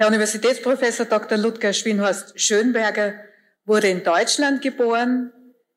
[0.00, 1.36] Herr Universitätsprofessor Dr.
[1.36, 3.14] Ludger Schwinhorst Schönberger
[3.64, 5.32] wurde in Deutschland geboren.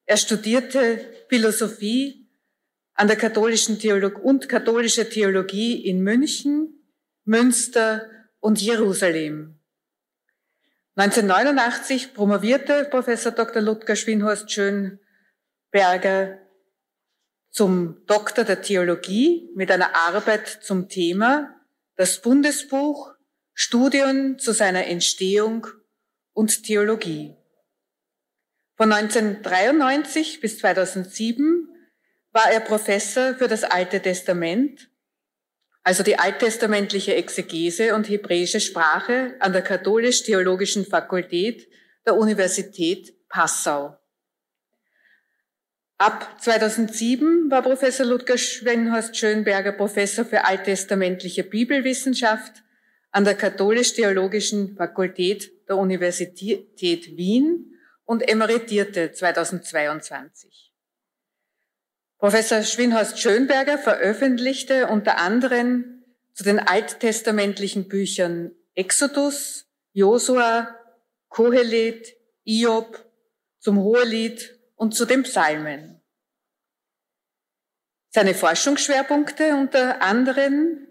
[0.05, 2.29] Er studierte Philosophie
[2.93, 6.85] an der katholischen Theologie und katholische Theologie in München,
[7.25, 9.59] Münster und Jerusalem.
[10.97, 13.63] 1989 promovierte Professor Dr.
[13.63, 16.37] Ludger Schwinhorst Schönberger
[17.49, 21.55] zum Doktor der Theologie mit einer Arbeit zum Thema
[21.95, 23.15] das Bundesbuch
[23.53, 25.67] Studien zu seiner Entstehung
[26.33, 27.35] und Theologie.
[28.77, 31.67] Von 1993 bis 2007
[32.31, 34.91] war er Professor für das Alte Testament
[35.83, 41.67] also die alttestamentliche Exegese und hebräische Sprache an der Katholisch-Theologischen Fakultät
[42.05, 43.97] der Universität Passau.
[45.97, 52.63] Ab 2007 war Professor Ludger Schwenhorst Schönberger Professor für alttestamentliche Bibelwissenschaft
[53.11, 60.71] an der Katholisch-Theologischen Fakultät der Universität Wien und emeritierte 2022.
[62.17, 66.03] Professor Schwinhorst Schönberger veröffentlichte unter anderem
[66.33, 70.75] zu den alttestamentlichen Büchern Exodus, Josua,
[71.29, 73.05] Kohelet, Iob,
[73.59, 76.01] zum Hohelied und zu den Psalmen.
[78.09, 80.87] Seine Forschungsschwerpunkte unter anderem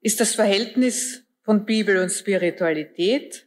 [0.00, 3.46] ist das Verhältnis von Bibel und Spiritualität,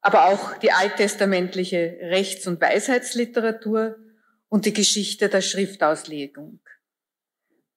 [0.00, 3.96] aber auch die alttestamentliche Rechts- und Weisheitsliteratur
[4.48, 6.60] und die Geschichte der Schriftauslegung.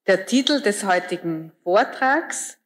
[0.07, 2.57] Der Titel des heutigen Vortrags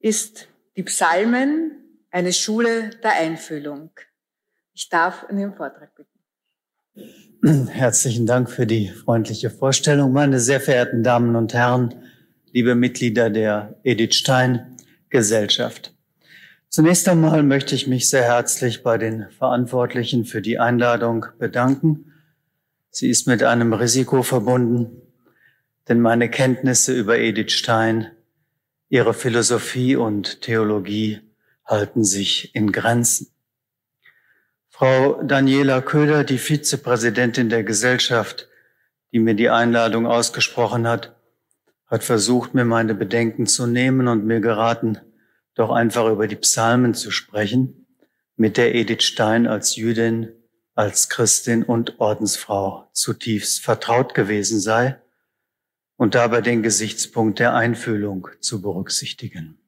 [0.00, 1.72] ist Die Psalmen,
[2.10, 3.90] eine Schule der Einfühlung.
[4.74, 7.68] Ich darf in Ihren Vortrag bitten.
[7.68, 11.94] Herzlichen Dank für die freundliche Vorstellung, meine sehr verehrten Damen und Herren,
[12.52, 14.71] liebe Mitglieder der Edith Stein
[15.12, 15.94] Gesellschaft.
[16.70, 22.14] Zunächst einmal möchte ich mich sehr herzlich bei den Verantwortlichen für die Einladung bedanken.
[22.90, 25.02] Sie ist mit einem Risiko verbunden,
[25.86, 28.10] denn meine Kenntnisse über Edith Stein,
[28.88, 31.20] ihre Philosophie und Theologie
[31.66, 33.28] halten sich in Grenzen.
[34.70, 38.48] Frau Daniela Köder, die Vizepräsidentin der Gesellschaft,
[39.12, 41.14] die mir die Einladung ausgesprochen hat,
[41.92, 44.98] hat versucht, mir meine Bedenken zu nehmen und mir geraten,
[45.54, 47.86] doch einfach über die Psalmen zu sprechen,
[48.34, 50.32] mit der Edith Stein als Jüdin,
[50.74, 55.02] als Christin und Ordensfrau zutiefst vertraut gewesen sei
[55.96, 59.58] und dabei den Gesichtspunkt der Einfühlung zu berücksichtigen.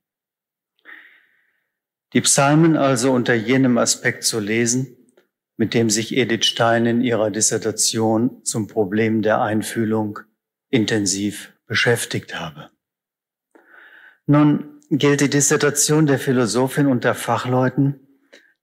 [2.15, 4.97] Die Psalmen also unter jenem Aspekt zu lesen,
[5.59, 10.21] mit dem sich Edith Stein in ihrer Dissertation zum Problem der Einfühlung
[10.71, 12.71] intensiv beschäftigt habe.
[14.27, 18.01] Nun gilt die Dissertation der Philosophin unter Fachleuten,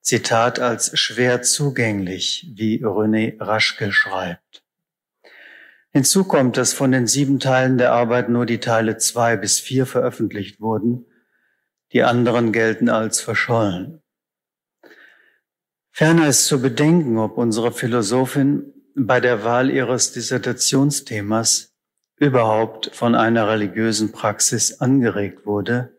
[0.02, 4.64] Zitat, als schwer zugänglich, wie René Raschke schreibt.
[5.92, 9.86] Hinzu kommt, dass von den sieben Teilen der Arbeit nur die Teile zwei bis vier
[9.86, 11.06] veröffentlicht wurden.
[11.92, 14.02] Die anderen gelten als verschollen.
[15.92, 21.71] Ferner ist zu bedenken, ob unsere Philosophin bei der Wahl ihres Dissertationsthemas
[22.22, 25.98] überhaupt von einer religiösen Praxis angeregt wurde,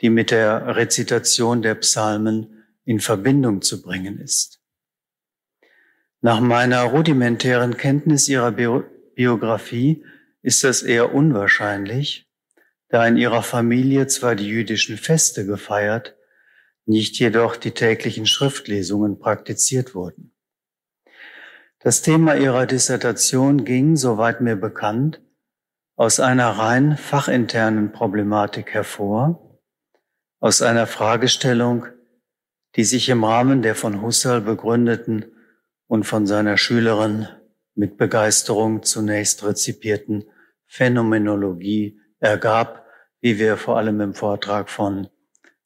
[0.00, 4.60] die mit der Rezitation der Psalmen in Verbindung zu bringen ist.
[6.20, 10.04] Nach meiner rudimentären Kenntnis ihrer Biografie
[10.42, 12.28] ist das eher unwahrscheinlich,
[12.88, 16.16] da in ihrer Familie zwar die jüdischen Feste gefeiert,
[16.86, 20.32] nicht jedoch die täglichen Schriftlesungen praktiziert wurden.
[21.78, 25.20] Das Thema ihrer Dissertation ging, soweit mir bekannt,
[25.96, 29.60] aus einer rein fachinternen Problematik hervor,
[30.40, 31.86] aus einer Fragestellung,
[32.76, 35.24] die sich im Rahmen der von Husserl begründeten
[35.86, 37.28] und von seiner Schülerin
[37.74, 40.24] mit Begeisterung zunächst rezipierten
[40.66, 42.84] Phänomenologie ergab,
[43.20, 45.08] wie wir vor allem im Vortrag von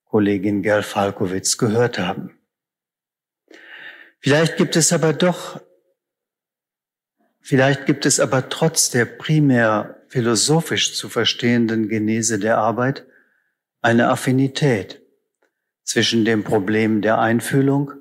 [0.05, 2.39] Kollegin Gerl Falkowitz gehört haben.
[4.21, 5.61] Vielleicht gibt es aber doch,
[7.41, 13.07] vielleicht gibt es aber trotz der primär philosophisch zu verstehenden Genese der Arbeit
[13.81, 15.01] eine Affinität
[15.85, 17.93] zwischen dem Problem der Einfühlung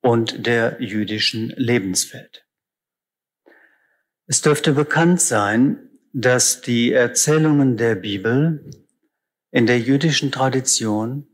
[0.00, 2.46] und der jüdischen Lebenswelt.
[4.26, 8.70] Es dürfte bekannt sein, dass die Erzählungen der Bibel
[9.50, 11.26] in der jüdischen Tradition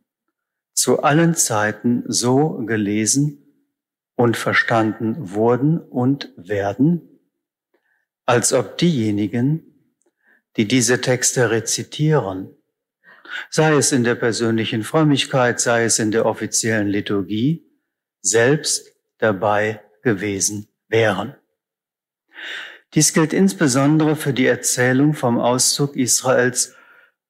[0.74, 3.44] zu allen Zeiten so gelesen
[4.16, 7.20] und verstanden wurden und werden,
[8.26, 9.69] als ob diejenigen,
[10.60, 12.54] die diese Texte rezitieren,
[13.48, 17.64] sei es in der persönlichen Frömmigkeit, sei es in der offiziellen Liturgie,
[18.20, 21.34] selbst dabei gewesen wären.
[22.92, 26.74] Dies gilt insbesondere für die Erzählung vom Auszug Israels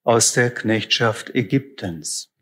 [0.03, 2.35] aus der Knechtschaft Ägyptens.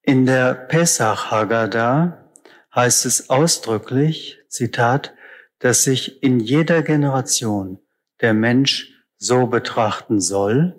[0.00, 2.30] In der Pesach Haggadah
[2.74, 5.12] heißt es ausdrücklich, Zitat,
[5.58, 7.78] dass sich in jeder Generation
[8.22, 8.91] der Mensch
[9.22, 10.74] so betrachten soll,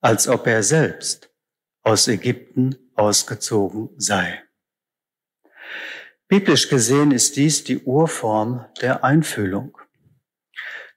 [0.00, 1.28] als ob er selbst
[1.82, 4.44] aus Ägypten ausgezogen sei.
[6.28, 9.76] Biblisch gesehen ist dies die Urform der Einfühlung.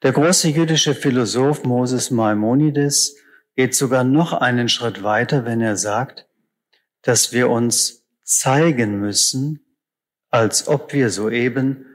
[0.03, 3.15] Der große jüdische Philosoph Moses Maimonides
[3.55, 6.27] geht sogar noch einen Schritt weiter, wenn er sagt,
[7.01, 9.65] dass wir uns zeigen müssen,
[10.29, 11.87] als ob wir soeben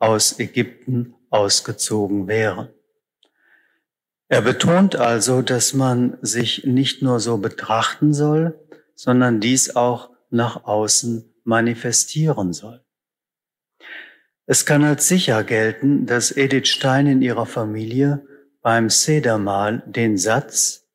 [0.00, 2.70] aus Ägypten ausgezogen wären.
[4.30, 8.56] Er betont also, dass man sich nicht nur so betrachten soll,
[8.94, 12.80] sondern dies auch nach außen manifestieren soll.
[14.46, 18.24] Es kann als sicher gelten, dass Edith Stein in ihrer Familie
[18.62, 20.86] beim Sedermahl den Satz,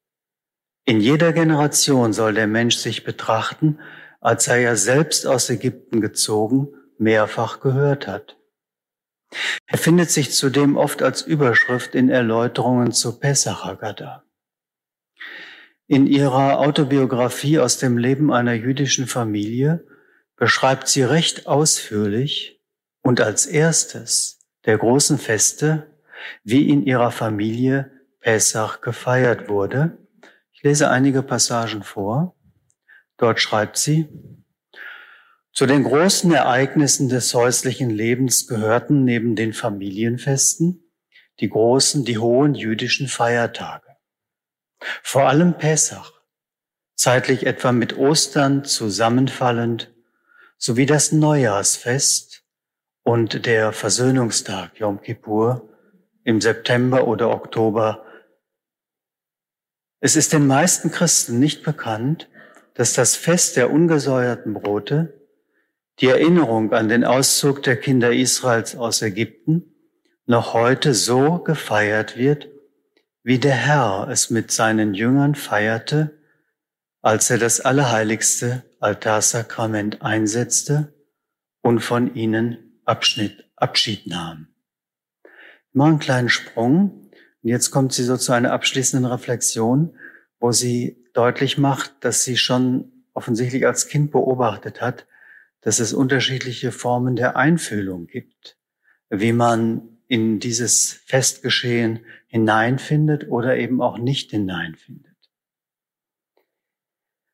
[0.86, 3.80] in jeder Generation soll der Mensch sich betrachten,
[4.22, 8.38] als sei er selbst aus Ägypten gezogen, mehrfach gehört hat.
[9.68, 14.24] Er findet sich zudem oft als Überschrift in Erläuterungen zu Pesach Haggadah.
[15.88, 19.86] In ihrer Autobiografie aus dem Leben einer jüdischen Familie
[20.36, 22.62] beschreibt sie recht ausführlich
[23.02, 25.88] und als erstes der großen Feste,
[26.44, 29.98] wie in ihrer Familie Pesach gefeiert wurde.
[30.54, 32.36] Ich lese einige Passagen vor.
[33.18, 34.10] Dort schreibt sie,
[35.56, 40.84] zu den großen Ereignissen des häuslichen Lebens gehörten neben den Familienfesten
[41.40, 43.96] die großen, die hohen jüdischen Feiertage.
[45.02, 46.12] Vor allem Pessach,
[46.96, 49.94] zeitlich etwa mit Ostern zusammenfallend,
[50.58, 52.44] sowie das Neujahrsfest
[53.04, 55.70] und der Versöhnungstag Yom Kippur
[56.26, 58.06] im September oder Oktober.
[60.02, 62.30] Es ist den meisten Christen nicht bekannt,
[62.74, 65.25] dass das Fest der ungesäuerten Brote
[66.00, 69.76] die Erinnerung an den Auszug der Kinder Israels aus Ägypten
[70.26, 72.50] noch heute so gefeiert wird,
[73.24, 76.20] wie der Herr es mit seinen Jüngern feierte,
[77.02, 80.94] als er das allerheiligste Altarsakrament einsetzte
[81.62, 84.48] und von ihnen Abschnitt, Abschied nahm.
[85.24, 87.10] Ich mache einen kleinen Sprung
[87.42, 89.96] und jetzt kommt sie so zu einer abschließenden Reflexion,
[90.40, 95.08] wo sie deutlich macht, dass sie schon offensichtlich als Kind beobachtet hat,
[95.66, 98.56] dass es unterschiedliche Formen der Einfühlung gibt,
[99.10, 105.16] wie man in dieses Festgeschehen hineinfindet oder eben auch nicht hineinfindet.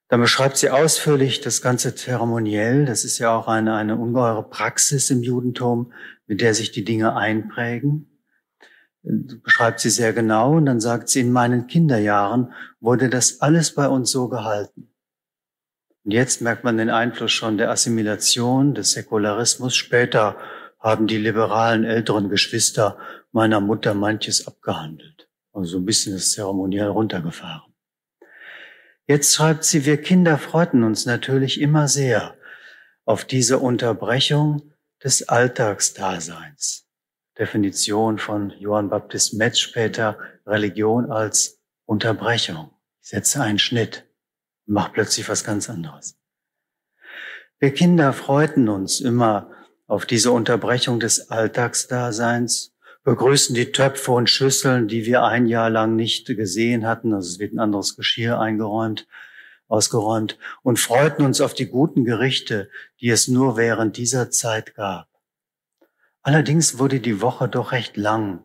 [0.07, 2.85] Dann beschreibt sie ausführlich das ganze Zeremoniell.
[2.85, 5.91] Das ist ja auch eine, eine ungeheure Praxis im Judentum,
[6.25, 8.17] mit der sich die Dinge einprägen.
[9.03, 13.89] Beschreibt sie sehr genau und dann sagt sie, in meinen Kinderjahren wurde das alles bei
[13.89, 14.90] uns so gehalten.
[16.03, 19.75] Und jetzt merkt man den Einfluss schon der Assimilation, des Säkularismus.
[19.75, 20.37] Später
[20.79, 22.97] haben die liberalen älteren Geschwister
[23.31, 25.29] meiner Mutter manches abgehandelt.
[25.53, 27.73] Also so ein bisschen das Zeremoniell runtergefahren.
[29.05, 32.35] Jetzt schreibt sie, wir Kinder freuten uns natürlich immer sehr
[33.05, 36.87] auf diese Unterbrechung des Alltagsdaseins.
[37.37, 42.71] Definition von Johann Baptist Metz später, Religion als Unterbrechung.
[43.01, 44.05] Ich setze einen Schnitt
[44.65, 46.17] macht plötzlich was ganz anderes.
[47.59, 49.51] Wir Kinder freuten uns immer
[49.87, 55.95] auf diese Unterbrechung des Alltagsdaseins, begrüßen die Töpfe und Schüsseln, die wir ein Jahr lang
[55.95, 59.07] nicht gesehen hatten, also es wird ein anderes Geschirr eingeräumt,
[59.67, 65.07] ausgeräumt und freuten uns auf die guten Gerichte, die es nur während dieser Zeit gab.
[66.21, 68.43] Allerdings wurde die Woche doch recht lang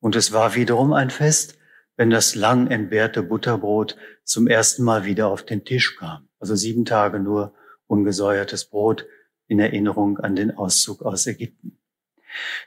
[0.00, 1.58] und es war wiederum ein Fest,
[1.96, 6.28] wenn das lang entbehrte Butterbrot zum ersten Mal wieder auf den Tisch kam.
[6.38, 7.54] Also sieben Tage nur
[7.86, 9.06] ungesäuertes Brot
[9.46, 11.78] in Erinnerung an den Auszug aus Ägypten.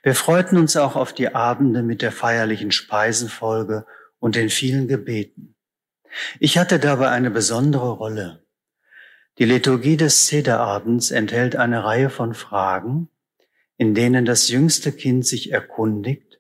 [0.04, 3.86] Wir freuten uns auch auf die Abende mit der feierlichen Speisenfolge
[4.20, 5.56] und den vielen Gebeten.
[6.40, 8.44] Ich hatte dabei eine besondere Rolle.
[9.38, 13.10] Die Liturgie des Sederabends enthält eine Reihe von Fragen,
[13.78, 16.35] in denen das jüngste Kind sich erkundigt,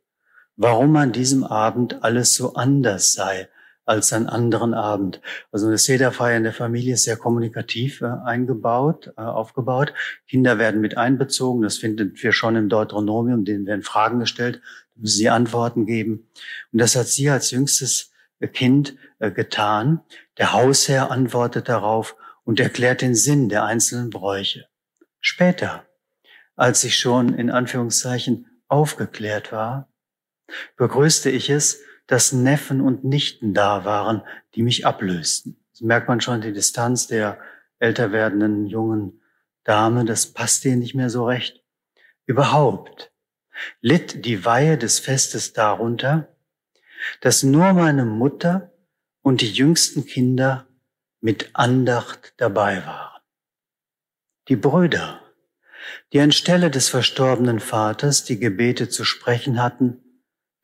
[0.57, 3.49] warum an diesem Abend alles so anders sei
[3.85, 5.21] als an anderen Abend.
[5.51, 9.93] Also eine Sederfeier in der Familie ist sehr kommunikativ äh, eingebaut, äh, aufgebaut.
[10.27, 11.61] Kinder werden mit einbezogen.
[11.61, 13.45] Das finden wir schon im Deuteronomium.
[13.45, 14.61] Denen werden Fragen gestellt,
[14.95, 16.27] müssen sie Antworten geben.
[16.71, 18.11] Und das hat sie als jüngstes
[18.53, 20.01] Kind äh, getan.
[20.37, 24.67] Der Hausherr antwortet darauf und erklärt den Sinn der einzelnen Bräuche.
[25.19, 25.85] Später,
[26.55, 29.87] als ich schon in Anführungszeichen aufgeklärt war,
[30.77, 34.21] begrüßte ich es, dass Neffen und Nichten da waren,
[34.53, 35.57] die mich ablösten.
[35.71, 37.39] Das merkt man schon die Distanz der
[37.79, 39.21] älter werdenden jungen
[39.63, 41.63] Dame, das passt ihr nicht mehr so recht.
[42.25, 43.11] Überhaupt
[43.81, 46.35] litt die Weihe des Festes darunter,
[47.21, 48.71] dass nur meine Mutter
[49.21, 50.67] und die jüngsten Kinder
[51.19, 53.21] mit Andacht dabei waren.
[54.47, 55.21] Die Brüder,
[56.13, 60.04] die anstelle des verstorbenen Vaters die Gebete zu sprechen hatten,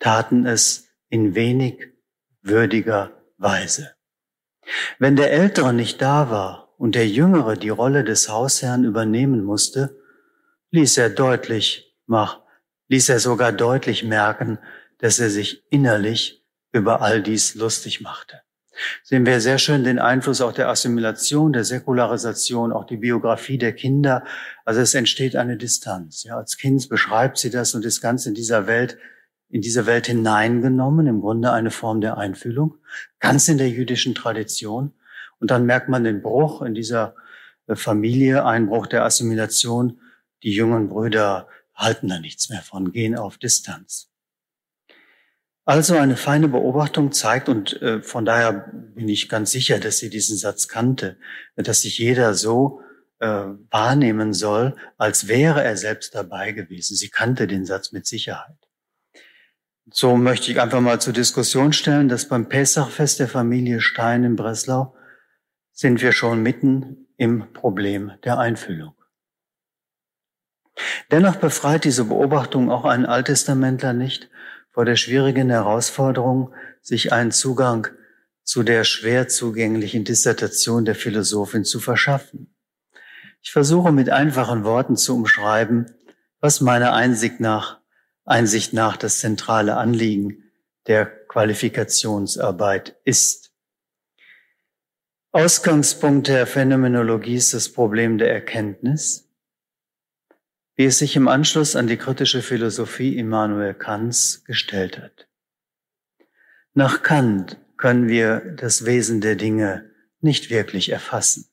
[0.02, 1.80] taten es in wenig
[2.42, 3.92] würdiger Weise.
[5.00, 9.98] Wenn der Ältere nicht da war und der Jüngere die Rolle des Hausherrn übernehmen musste,
[10.72, 12.42] ließ er deutlich, mach,
[12.90, 14.60] ließ er sogar deutlich merken,
[14.98, 18.42] dass er sich innerlich über all dies lustig machte.
[19.04, 23.74] Sehen wir sehr schön den Einfluss auch der Assimilation, der Säkularisation, auch die Biografie der
[23.74, 24.24] Kinder.
[24.66, 26.24] Also es entsteht eine Distanz.
[26.24, 28.98] Ja, als Kind beschreibt sie das und ist ganz in dieser Welt,
[29.52, 32.78] in diese Welt hineingenommen, im Grunde eine Form der Einfühlung,
[33.20, 34.94] ganz in der jüdischen Tradition.
[35.40, 37.16] Und dann merkt man den Bruch in dieser
[37.68, 40.00] äh, Familie, Einbruch der Assimilation.
[40.44, 44.10] Die jungen Brüder halten da nichts mehr von, gehen auf Distanz.
[45.66, 50.10] Also eine feine Beobachtung zeigt, und äh, von daher bin ich ganz sicher, dass sie
[50.10, 51.18] diesen Satz kannte,
[51.56, 52.82] dass sich jeder so
[53.20, 56.96] äh, wahrnehmen soll, als wäre er selbst dabei gewesen.
[56.96, 58.58] Sie kannte den Satz mit Sicherheit.
[59.94, 64.38] So möchte ich einfach mal zur Diskussion stellen, dass beim Pessachfest der Familie Stein in
[64.38, 64.96] Breslau
[65.74, 68.96] sind wir schon mitten im Problem der Einfühlung.
[71.12, 74.30] Dennoch befreit diese Beobachtung auch einen Alttestamentler nicht
[74.70, 77.88] vor der schwierigen Herausforderung, sich einen Zugang
[78.44, 82.56] zu der schwer zugänglichen Dissertation der Philosophin zu verschaffen.
[83.42, 85.92] Ich versuche mit einfachen Worten zu umschreiben,
[86.40, 87.81] was meiner Einsicht nach,
[88.26, 90.44] Einsicht nach das zentrale Anliegen
[90.88, 93.52] der Qualifikationsarbeit ist.
[95.32, 99.32] Ausgangspunkt der Phänomenologie ist das Problem der Erkenntnis
[100.82, 105.28] wie es sich im Anschluss an die kritische Philosophie Immanuel Kants gestellt hat.
[106.74, 111.46] Nach Kant können wir das Wesen der Dinge nicht wirklich erfassen.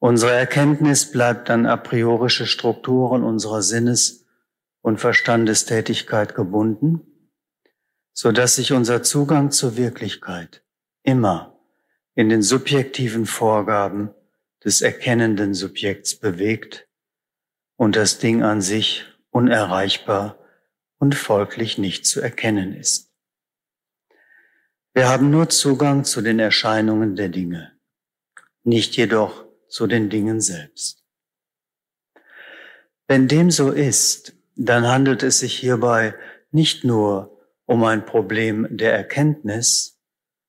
[0.00, 4.26] Unsere Erkenntnis bleibt an a priorische Strukturen unserer Sinnes-
[4.80, 7.30] und Verstandestätigkeit gebunden,
[8.12, 10.64] so dass sich unser Zugang zur Wirklichkeit
[11.02, 11.58] immer
[12.14, 14.10] in den subjektiven Vorgaben
[14.64, 16.88] des erkennenden Subjekts bewegt
[17.76, 20.38] und das Ding an sich unerreichbar
[20.98, 23.12] und folglich nicht zu erkennen ist.
[24.94, 27.78] Wir haben nur Zugang zu den Erscheinungen der Dinge,
[28.64, 31.04] nicht jedoch zu den Dingen selbst.
[33.06, 36.14] Wenn dem so ist, dann handelt es sich hierbei
[36.50, 40.00] nicht nur um ein Problem der Erkenntnis,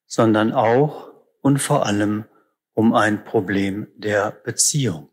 [0.08, 1.12] sondern auch
[1.42, 2.26] und vor allem
[2.74, 5.10] um ein Problem der Beziehung.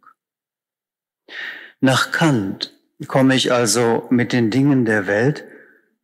[1.80, 2.72] Nach Kant
[3.06, 5.44] komme ich also mit den Dingen der Welt,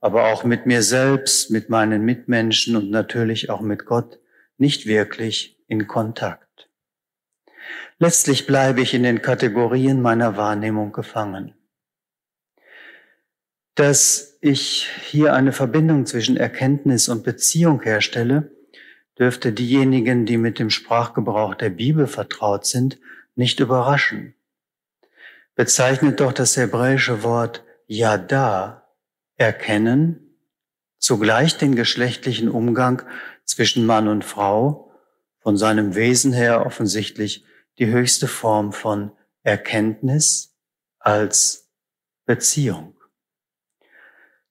[0.01, 4.19] aber auch mit mir selbst, mit meinen Mitmenschen und natürlich auch mit Gott
[4.59, 6.69] nicht wirklich in Kontakt.
[7.99, 11.55] Letztlich bleibe ich in den Kategorien meiner Wahrnehmung gefangen.
[13.75, 18.51] Dass ich hier eine Verbindung zwischen Erkenntnis und Beziehung herstelle,
[19.19, 22.99] dürfte diejenigen, die mit dem Sprachgebrauch der Bibel vertraut sind,
[23.35, 24.35] nicht überraschen
[25.55, 28.89] bezeichnet doch das hebräische Wort Yada,
[29.37, 30.37] erkennen,
[30.99, 33.03] zugleich den geschlechtlichen Umgang
[33.45, 34.93] zwischen Mann und Frau,
[35.41, 37.45] von seinem Wesen her offensichtlich
[37.79, 39.11] die höchste Form von
[39.43, 40.55] Erkenntnis
[41.01, 41.69] als
[42.25, 42.92] Beziehung.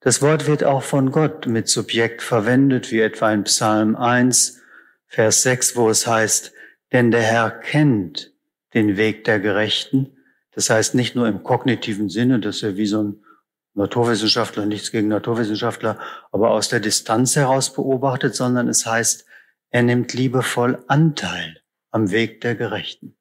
[0.01, 4.61] Das Wort wird auch von Gott mit Subjekt verwendet, wie etwa in Psalm 1,
[5.07, 6.53] Vers 6, wo es heißt,
[6.91, 8.33] denn der Herr kennt
[8.73, 10.17] den Weg der Gerechten
[10.51, 13.23] das heißt nicht nur im kognitiven Sinne, dass er wie so ein
[13.73, 15.97] Naturwissenschaftler, nichts gegen Naturwissenschaftler,
[16.31, 19.25] aber aus der Distanz heraus beobachtet, sondern es heißt,
[19.69, 23.15] er nimmt liebevoll Anteil am Weg der Gerechten.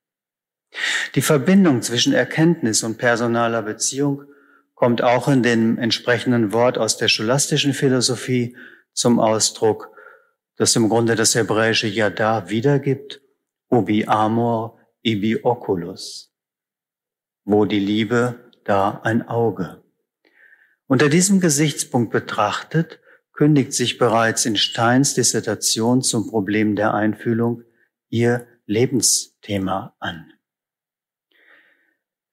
[1.14, 4.24] Die Verbindung zwischen Erkenntnis und personaler Beziehung
[4.80, 8.56] kommt auch in dem entsprechenden Wort aus der scholastischen Philosophie
[8.94, 9.90] zum Ausdruck,
[10.56, 13.20] das im Grunde das hebräische Yada wiedergibt,
[13.68, 16.32] ubi amor, ibi oculus
[17.44, 19.82] wo die Liebe, da ein Auge.
[20.86, 23.00] Unter diesem Gesichtspunkt betrachtet
[23.34, 27.64] kündigt sich bereits in Steins Dissertation zum Problem der Einfühlung
[28.08, 30.32] ihr Lebensthema an.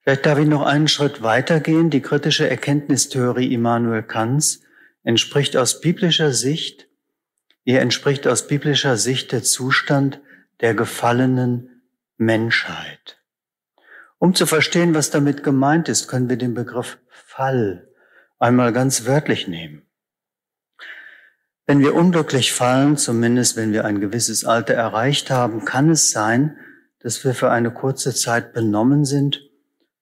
[0.08, 1.90] Vielleicht darf ich noch einen Schritt weitergehen.
[1.90, 4.62] Die kritische Erkenntnistheorie Immanuel Kants
[5.02, 6.88] entspricht aus biblischer Sicht,
[7.64, 10.22] ihr entspricht aus biblischer Sicht der Zustand
[10.62, 11.82] der gefallenen
[12.16, 13.20] Menschheit.
[14.16, 17.86] Um zu verstehen, was damit gemeint ist, können wir den Begriff Fall
[18.38, 19.82] einmal ganz wörtlich nehmen.
[21.66, 26.56] Wenn wir unglücklich fallen, zumindest wenn wir ein gewisses Alter erreicht haben, kann es sein,
[27.00, 29.47] dass wir für eine kurze Zeit benommen sind.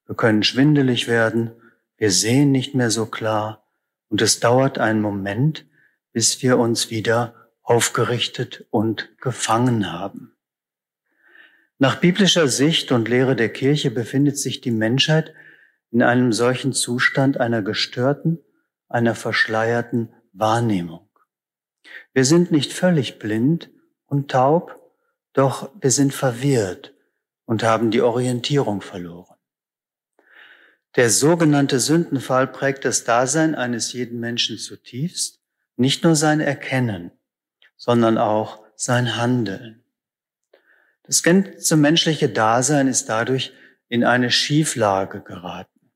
[0.07, 1.53] Wir können schwindelig werden,
[1.97, 3.67] wir sehen nicht mehr so klar
[4.09, 5.67] und es dauert einen Moment,
[6.13, 10.37] bis wir uns wieder aufgerichtet und gefangen haben.
[11.79, 15.35] Nach biblischer Sicht und Lehre der Kirche befindet sich die Menschheit
[15.91, 18.39] in einem solchen Zustand einer gestörten,
[18.89, 21.09] einer verschleierten Wahrnehmung.
[22.13, 23.71] Wir sind nicht völlig blind
[24.07, 24.81] und taub,
[25.33, 26.95] doch wir sind verwirrt
[27.45, 29.36] und haben die Orientierung verloren.
[30.97, 35.43] Der sogenannte Sündenfall prägt das Dasein eines jeden Menschen zutiefst,
[35.77, 37.11] nicht nur sein Erkennen,
[37.77, 39.85] sondern auch sein Handeln.
[41.03, 43.53] Das ganze menschliche Dasein ist dadurch
[43.89, 45.93] in eine Schieflage geraten.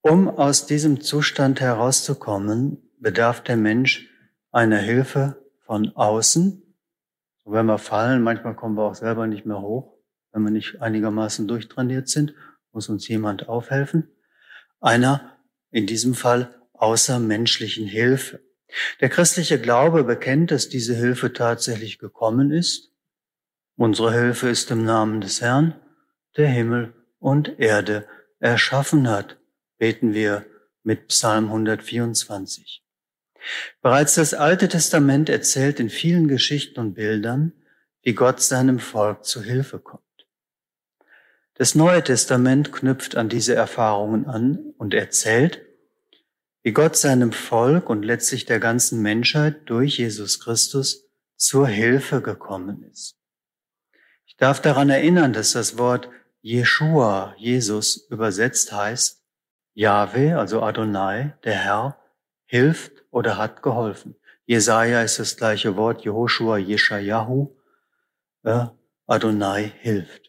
[0.00, 4.08] Um aus diesem Zustand herauszukommen, bedarf der Mensch
[4.52, 6.62] einer Hilfe von außen.
[7.44, 9.98] Wenn wir fallen, manchmal kommen wir auch selber nicht mehr hoch.
[10.32, 12.34] Wenn wir nicht einigermaßen durchtrainiert sind,
[12.78, 14.08] muss uns jemand aufhelfen.
[14.80, 15.36] Einer,
[15.70, 18.40] in diesem Fall, außermenschlichen Hilfe.
[19.00, 22.88] Der christliche Glaube bekennt, dass diese Hilfe tatsächlich gekommen ist
[23.78, 25.80] Unsere Hilfe ist im Namen des Herrn,
[26.36, 28.08] der Himmel und Erde
[28.40, 29.38] erschaffen hat,
[29.78, 30.46] beten wir
[30.82, 32.82] mit Psalm 124.
[33.80, 37.52] Bereits das Alte Testament erzählt in vielen Geschichten und Bildern,
[38.02, 40.02] wie Gott seinem Volk zu Hilfe kommt.
[41.58, 45.60] Das Neue Testament knüpft an diese Erfahrungen an und erzählt,
[46.62, 51.04] wie Gott seinem Volk und letztlich der ganzen Menschheit durch Jesus Christus
[51.36, 53.18] zur Hilfe gekommen ist
[54.38, 56.08] darf daran erinnern, dass das Wort
[56.40, 59.22] Jeshua, Jesus, übersetzt heißt,
[59.74, 61.98] Yahweh, also Adonai, der Herr,
[62.46, 64.16] hilft oder hat geholfen.
[64.46, 67.54] Jesaja ist das gleiche Wort, Jehoshua, Jeschayahu,
[68.44, 68.66] äh,
[69.06, 70.27] Adonai hilft.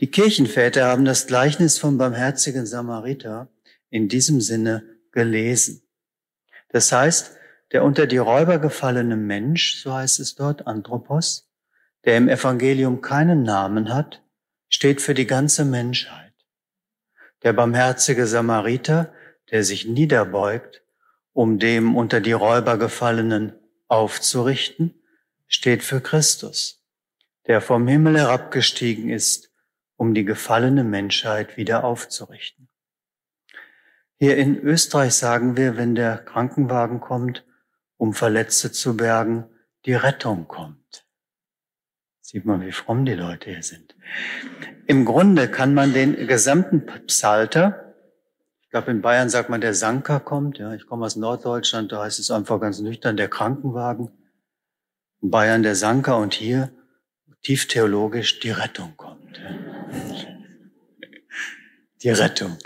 [0.00, 3.48] Die Kirchenväter haben das Gleichnis vom barmherzigen Samariter
[3.90, 4.82] in diesem Sinne
[5.12, 5.82] gelesen.
[6.70, 7.36] Das heißt,
[7.72, 11.50] der unter die Räuber gefallene Mensch, so heißt es dort, Anthropos,
[12.06, 14.22] der im Evangelium keinen Namen hat,
[14.70, 16.32] steht für die ganze Menschheit.
[17.42, 19.12] Der barmherzige Samariter,
[19.50, 20.82] der sich niederbeugt,
[21.34, 23.52] um dem unter die Räuber gefallenen
[23.86, 24.94] aufzurichten,
[25.46, 26.82] steht für Christus,
[27.46, 29.49] der vom Himmel herabgestiegen ist,
[30.00, 32.70] um die gefallene Menschheit wieder aufzurichten.
[34.16, 37.44] Hier in Österreich sagen wir, wenn der Krankenwagen kommt,
[37.98, 39.44] um Verletzte zu bergen,
[39.84, 41.06] die Rettung kommt.
[42.22, 43.94] Sieht man, wie fromm die Leute hier sind.
[44.86, 47.94] Im Grunde kann man den gesamten Psalter,
[48.62, 52.04] ich glaube in Bayern sagt man, der Sanker kommt, ja, ich komme aus Norddeutschland, da
[52.04, 54.10] heißt es einfach ganz nüchtern, der Krankenwagen.
[55.20, 56.72] In Bayern der Sanker und hier
[57.42, 59.40] tief theologisch die Rettung kommt.
[62.02, 62.58] Die Rettung.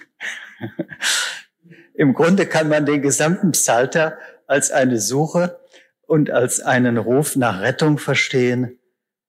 [1.94, 5.60] Im Grunde kann man den gesamten Psalter als eine Suche
[6.06, 8.78] und als einen Ruf nach Rettung verstehen,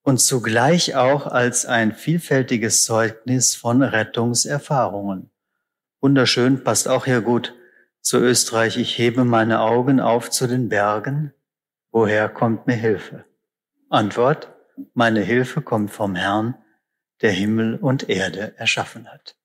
[0.06, 5.32] und zugleich auch als ein vielfältiges Zeugnis von Rettungserfahrungen.
[6.00, 7.56] Wunderschön, passt auch hier gut
[8.02, 8.78] zu Österreich.
[8.78, 11.34] Ich hebe meine Augen auf zu den Bergen.
[11.92, 13.26] Woher kommt mir Hilfe?
[13.90, 14.54] Antwort,
[14.94, 16.56] meine Hilfe kommt vom Herrn,
[17.22, 19.36] der Himmel und Erde erschaffen hat.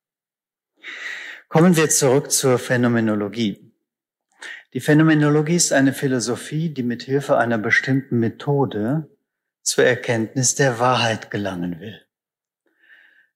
[1.48, 3.72] Kommen wir zurück zur Phänomenologie.
[4.72, 9.08] Die Phänomenologie ist eine Philosophie, die mit Hilfe einer bestimmten Methode
[9.62, 12.00] zur Erkenntnis der Wahrheit gelangen will.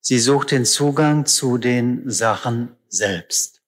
[0.01, 3.63] Sie sucht den Zugang zu den Sachen selbst.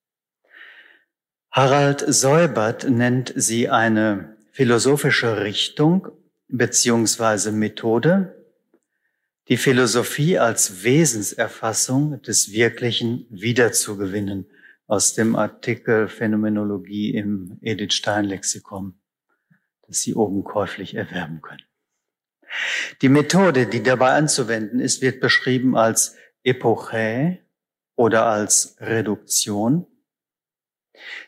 [1.50, 6.08] Harald Seubert nennt sie eine philosophische Richtung
[6.48, 8.46] beziehungsweise Methode,
[9.48, 14.46] die Philosophie als Wesenserfassung des Wirklichen wiederzugewinnen
[14.86, 18.98] aus dem Artikel Phänomenologie im Edith Stein Lexikon,
[19.86, 21.62] das Sie oben käuflich erwerben können.
[23.02, 27.38] Die Methode, die dabei anzuwenden ist, wird beschrieben als Epoche
[27.96, 29.86] oder als Reduktion.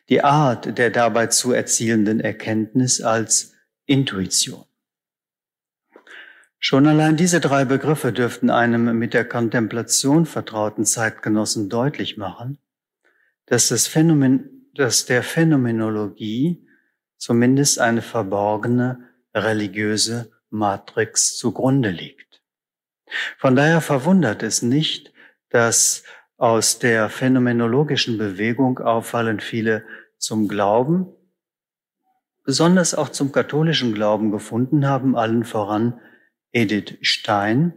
[0.08, 3.54] die Art der dabei zu erzielenden Erkenntnis als
[3.86, 4.67] Intuition.
[6.60, 12.58] Schon allein diese drei Begriffe dürften einem mit der Kontemplation vertrauten Zeitgenossen deutlich machen,
[13.46, 16.66] dass, das Phänomen, dass der Phänomenologie
[17.16, 22.42] zumindest eine verborgene religiöse Matrix zugrunde liegt.
[23.38, 25.12] Von daher verwundert es nicht,
[25.50, 26.02] dass
[26.36, 29.84] aus der phänomenologischen Bewegung auffallend viele
[30.18, 31.06] zum Glauben,
[32.44, 36.00] besonders auch zum katholischen Glauben gefunden haben, allen voran
[36.52, 37.74] Edith Stein,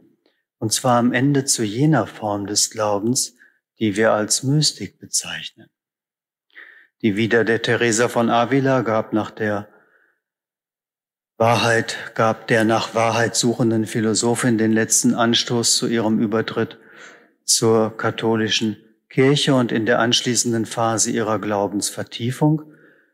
[0.60, 3.36] und zwar am Ende zu jener Form des Glaubens,
[3.80, 5.70] die wir als Mystik bezeichnen.
[7.02, 9.68] Die Wieder der Teresa von Avila gab nach der
[11.38, 16.78] Wahrheit, gab der nach Wahrheit suchenden Philosophin den letzten Anstoß zu ihrem Übertritt
[17.44, 18.78] zur katholischen
[19.10, 22.62] Kirche und in der anschließenden Phase ihrer Glaubensvertiefung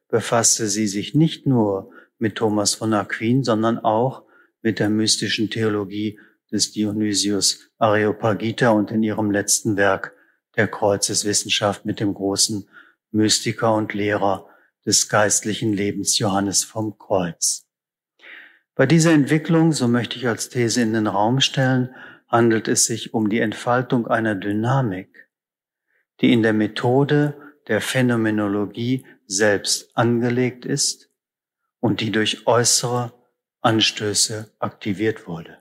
[0.09, 4.26] befasste sie sich nicht nur mit Thomas von Aquin, sondern auch
[4.61, 6.19] mit der mystischen Theologie
[6.51, 10.13] des Dionysius Areopagita und in ihrem letzten Werk
[10.55, 12.69] der Kreuzeswissenschaft mit dem großen
[13.11, 14.47] Mystiker und Lehrer
[14.85, 17.65] des geistlichen Lebens Johannes vom Kreuz.
[18.75, 21.95] Bei dieser Entwicklung, so möchte ich als These in den Raum stellen,
[22.27, 25.29] handelt es sich um die Entfaltung einer Dynamik,
[26.21, 27.35] die in der Methode
[27.67, 31.09] der Phänomenologie selbst angelegt ist
[31.79, 33.13] und die durch äußere
[33.67, 35.57] Anstöße aktiviert wurde.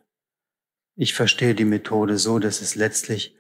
[0.94, 3.34] Ich verstehe die Methode so, dass es letztlich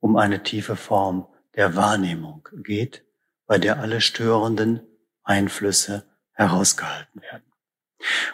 [0.00, 3.04] um eine tiefe Form der Wahrnehmung geht,
[3.46, 4.80] bei der alle störenden
[5.22, 7.42] Einflüsse herausgehalten werden.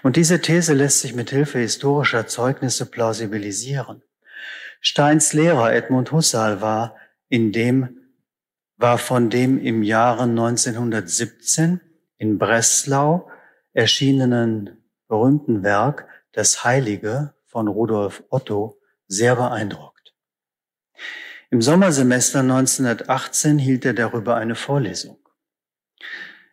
[0.04, 4.02] Und diese These lässt sich mit Hilfe historischer Zeugnisse plausibilisieren.
[4.80, 6.96] Steins Lehrer Edmund Husserl war
[7.28, 7.98] in dem,
[8.76, 11.80] war von dem im Jahre 1917
[12.18, 13.28] in Breslau
[13.72, 14.81] erschienenen
[15.12, 20.14] berühmten Werk Das Heilige von Rudolf Otto sehr beeindruckt.
[21.50, 25.18] Im Sommersemester 1918 hielt er darüber eine Vorlesung.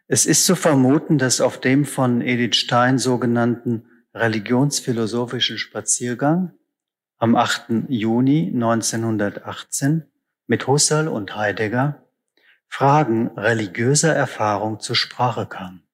[0.07, 6.51] Es ist zu vermuten, dass auf dem von Edith Stein sogenannten religionsphilosophischen Spaziergang
[7.17, 7.87] am 8.
[7.87, 10.03] Juni 1918
[10.47, 12.03] mit Husserl und Heidegger
[12.67, 15.88] Fragen religiöser Erfahrung zur Sprache kamen.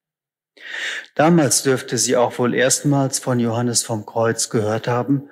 [1.14, 5.28] Damals dürfte sie auch wohl erstmals von Johannes vom Kreuz gehört haben,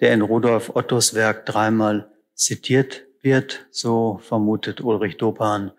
[0.00, 5.72] der in Rudolf Ottos Werk dreimal zitiert wird, so vermutet Ulrich Dopan,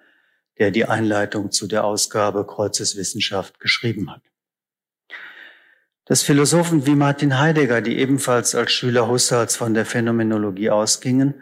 [0.59, 4.21] der die Einleitung zu der Ausgabe Kreuzeswissenschaft geschrieben hat.
[6.05, 11.41] Dass Philosophen wie Martin Heidegger, die ebenfalls als Schüler Husserls von der Phänomenologie ausgingen,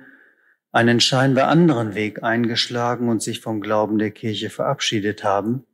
[0.72, 5.66] einen scheinbar anderen Weg eingeschlagen und sich vom Glauben der Kirche verabschiedet haben,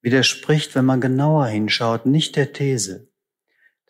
[0.00, 3.08] widerspricht, wenn man genauer hinschaut, nicht der These,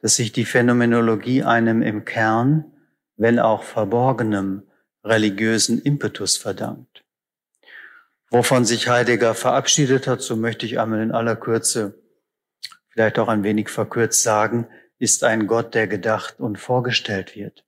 [0.00, 2.72] dass sich die Phänomenologie einem im Kern,
[3.16, 4.62] wenn auch verborgenem,
[5.04, 7.04] religiösen Impetus verdankt.
[8.30, 11.94] Wovon sich Heidegger verabschiedet hat, so möchte ich einmal in aller Kürze,
[12.88, 14.66] vielleicht auch ein wenig verkürzt sagen,
[14.98, 17.64] ist ein Gott, der gedacht und vorgestellt wird.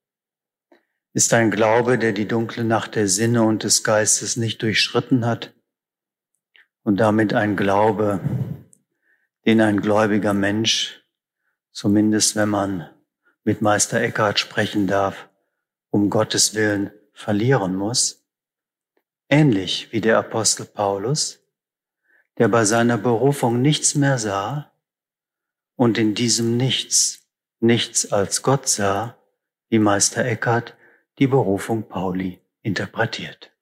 [1.12, 5.54] Ist ein Glaube, der die dunkle Nacht der Sinne und des Geistes nicht durchschritten hat,
[6.90, 8.18] und damit ein Glaube,
[9.46, 11.04] den ein gläubiger Mensch,
[11.70, 12.90] zumindest wenn man
[13.44, 15.28] mit Meister Eckhart sprechen darf,
[15.90, 18.26] um Gottes Willen verlieren muss,
[19.28, 21.38] ähnlich wie der Apostel Paulus,
[22.38, 24.72] der bei seiner Berufung nichts mehr sah
[25.76, 27.20] und in diesem Nichts
[27.60, 29.16] nichts als Gott sah,
[29.68, 30.74] wie Meister Eckhart
[31.20, 33.52] die Berufung Pauli interpretiert.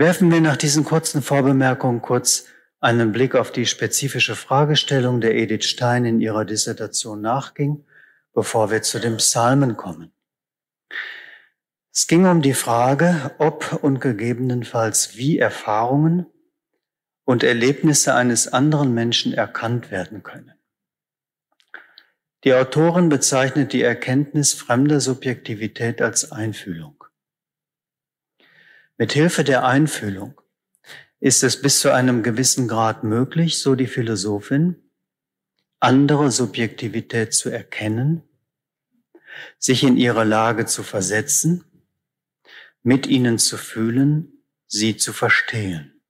[0.00, 2.46] Werfen wir nach diesen kurzen Vorbemerkungen kurz
[2.80, 7.84] einen Blick auf die spezifische Fragestellung, der Edith Stein in ihrer Dissertation nachging,
[8.32, 10.10] bevor wir zu den Psalmen kommen.
[11.92, 16.24] Es ging um die Frage, ob und gegebenenfalls wie Erfahrungen
[17.26, 20.54] und Erlebnisse eines anderen Menschen erkannt werden können.
[22.44, 26.99] Die Autorin bezeichnet die Erkenntnis fremder Subjektivität als Einfühlung.
[29.00, 30.38] Mit Hilfe der Einfühlung
[31.20, 34.76] ist es bis zu einem gewissen Grad möglich, so die Philosophin,
[35.78, 38.22] andere Subjektivität zu erkennen,
[39.58, 41.64] sich in ihre Lage zu versetzen,
[42.82, 46.02] mit ihnen zu fühlen, sie zu verstehen.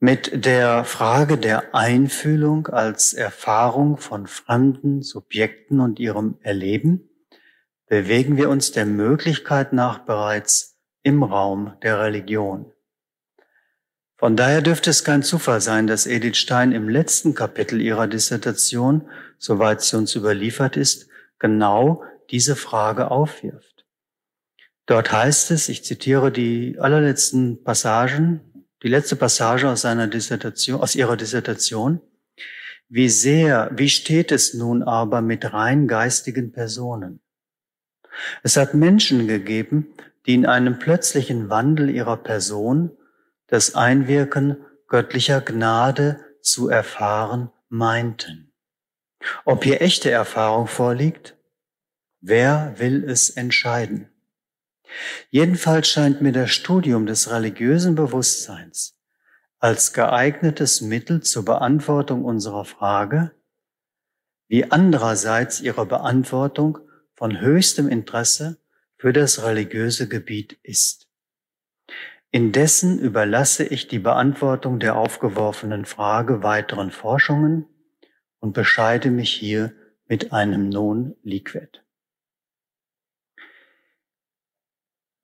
[0.00, 7.10] Mit der Frage der Einfühlung als Erfahrung von fremden Subjekten und ihrem Erleben
[7.88, 10.76] bewegen wir uns der Möglichkeit nach bereits
[11.08, 12.70] im Raum der Religion.
[14.18, 19.08] Von daher dürfte es kein Zufall sein, dass Edith Stein im letzten Kapitel ihrer Dissertation,
[19.38, 23.86] soweit sie uns überliefert ist, genau diese Frage aufwirft.
[24.84, 30.94] Dort heißt es, ich zitiere die allerletzten Passagen, die letzte Passage aus seiner Dissertation, aus
[30.94, 32.00] ihrer Dissertation.
[32.90, 37.20] Wie sehr, wie steht es nun aber mit rein geistigen Personen?
[38.42, 39.94] Es hat Menschen gegeben,
[40.28, 42.94] die in einem plötzlichen Wandel ihrer Person
[43.46, 48.52] das Einwirken göttlicher Gnade zu erfahren meinten.
[49.46, 51.38] Ob hier echte Erfahrung vorliegt?
[52.20, 54.10] Wer will es entscheiden?
[55.30, 58.98] Jedenfalls scheint mir das Studium des religiösen Bewusstseins
[59.58, 63.32] als geeignetes Mittel zur Beantwortung unserer Frage,
[64.46, 66.78] wie andererseits ihre Beantwortung
[67.14, 68.58] von höchstem Interesse
[68.98, 71.08] für das religiöse Gebiet ist.
[72.30, 77.66] Indessen überlasse ich die Beantwortung der aufgeworfenen Frage weiteren Forschungen
[78.40, 79.72] und bescheide mich hier
[80.06, 81.80] mit einem Non liquid.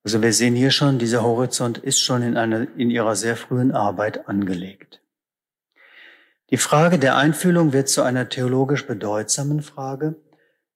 [0.03, 3.71] Also wir sehen hier schon, dieser Horizont ist schon in, einer, in ihrer sehr frühen
[3.71, 5.01] Arbeit angelegt.
[6.51, 10.15] Die Frage der Einfühlung wird zu einer theologisch bedeutsamen Frage,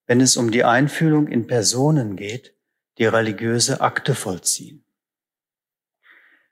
[0.07, 2.55] wenn es um die Einfühlung in Personen geht,
[2.99, 4.83] die religiöse Akte vollziehen.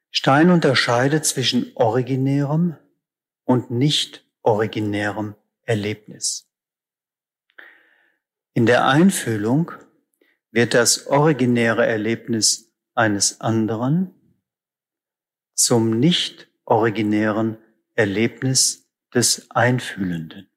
[0.09, 2.77] Stein unterscheidet zwischen originärem
[3.43, 6.49] und nicht originärem Erlebnis.
[8.53, 9.71] In der Einfühlung
[10.51, 14.15] wird das originäre Erlebnis eines anderen
[15.53, 17.57] zum nicht originären
[17.95, 20.49] Erlebnis des Einfühlenden.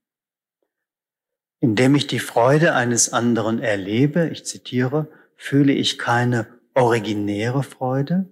[1.58, 8.28] Indem ich die Freude eines anderen erlebe, ich zitiere, fühle ich keine originäre Freude,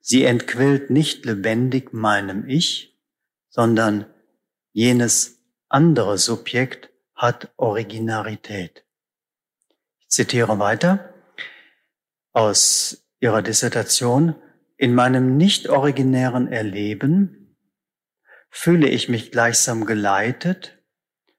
[0.00, 2.98] Sie entquillt nicht lebendig meinem Ich,
[3.50, 4.06] sondern
[4.72, 8.86] jenes andere Subjekt hat Originarität.
[10.00, 11.12] Ich zitiere weiter
[12.32, 14.34] aus ihrer Dissertation.
[14.76, 17.58] In meinem nicht originären Erleben
[18.48, 20.78] fühle ich mich gleichsam geleitet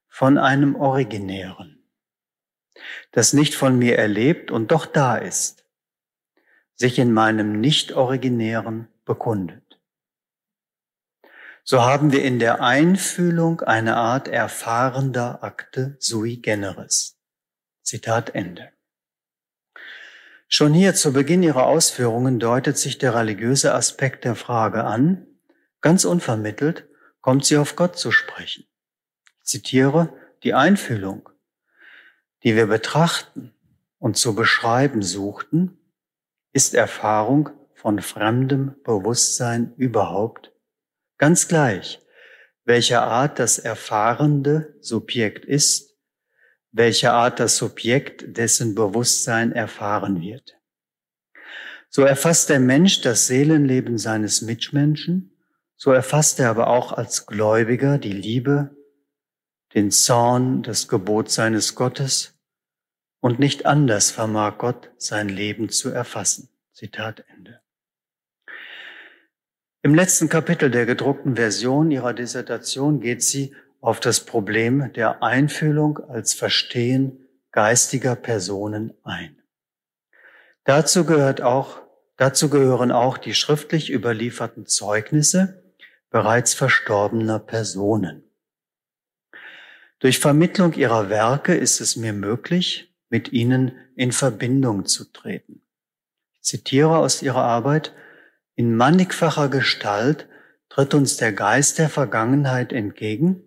[0.10, 1.79] von einem originären,
[3.12, 5.60] das nicht von mir erlebt und doch da ist
[6.80, 9.82] sich in meinem nicht-originären bekundet.
[11.65, 17.18] So haben wir in der Einfühlung eine Art erfahrender Akte sui generis.
[17.84, 18.72] Zitat Ende.
[20.48, 25.28] Schon hier zu Beginn ihrer Ausführungen deutet sich der religiöse Aspekt der Frage an.
[25.82, 26.88] Ganz unvermittelt
[27.22, 28.65] kommt sie auf Gott zu sprechen.
[29.42, 30.13] Ich zitiere
[30.44, 31.30] die Einfühlung,
[32.43, 33.54] die wir betrachten
[33.97, 35.78] und zu beschreiben suchten,
[36.54, 40.52] ist Erfahrung von fremdem Bewusstsein überhaupt?
[41.17, 41.99] Ganz gleich,
[42.65, 45.97] welcher Art das erfahrende Subjekt ist,
[46.71, 50.58] welcher Art das Subjekt dessen Bewusstsein erfahren wird.
[51.89, 55.36] So erfasst der Mensch das Seelenleben seines Mitmenschen,
[55.75, 58.75] so erfasst er aber auch als Gläubiger die Liebe,
[59.73, 62.39] den Zorn, das Gebot seines Gottes
[63.21, 66.49] und nicht anders vermag Gott sein Leben zu erfassen.
[66.73, 67.62] Zitat Ende.
[69.82, 75.99] Im letzten Kapitel der gedruckten Version ihrer Dissertation geht sie auf das Problem der Einfühlung
[76.10, 79.41] als Verstehen geistiger Personen ein.
[80.65, 81.82] Dazu gehört auch,
[82.17, 85.63] dazu gehören auch die schriftlich überlieferten Zeugnisse
[86.10, 88.29] bereits verstorbener Personen.
[90.00, 95.62] Durch Vermittlung ihrer Werke ist es mir möglich, mit ihnen in Verbindung zu treten.
[96.36, 97.94] Ich zitiere aus ihrer Arbeit,
[98.56, 100.28] in mannigfacher Gestalt
[100.70, 103.44] tritt uns der Geist der Vergangenheit entgegen,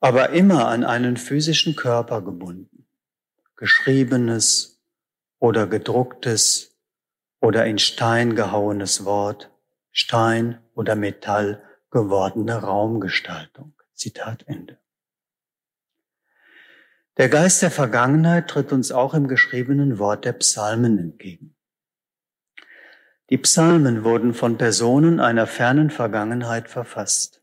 [0.00, 2.86] aber immer an einen physischen Körper gebunden,
[3.54, 4.82] geschriebenes
[5.38, 6.76] oder gedrucktes
[7.40, 9.50] oder in Stein gehauenes Wort,
[9.92, 13.74] Stein oder Metall gewordene Raumgestaltung.
[13.94, 14.81] Zitat Ende.
[17.18, 21.54] Der Geist der Vergangenheit tritt uns auch im geschriebenen Wort der Psalmen entgegen.
[23.28, 27.42] Die Psalmen wurden von Personen einer fernen Vergangenheit verfasst.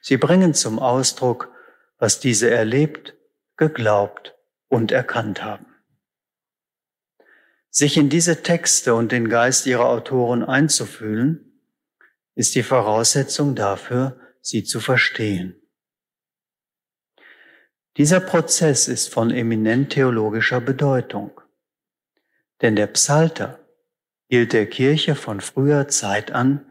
[0.00, 1.52] Sie bringen zum Ausdruck,
[1.98, 3.14] was diese erlebt,
[3.56, 4.36] geglaubt
[4.68, 5.66] und erkannt haben.
[7.70, 11.60] Sich in diese Texte und den Geist ihrer Autoren einzufühlen,
[12.34, 15.61] ist die Voraussetzung dafür, sie zu verstehen.
[17.98, 21.40] Dieser Prozess ist von eminent theologischer Bedeutung.
[22.62, 23.60] Denn der Psalter
[24.30, 26.64] gilt der Kirche von früher Zeit an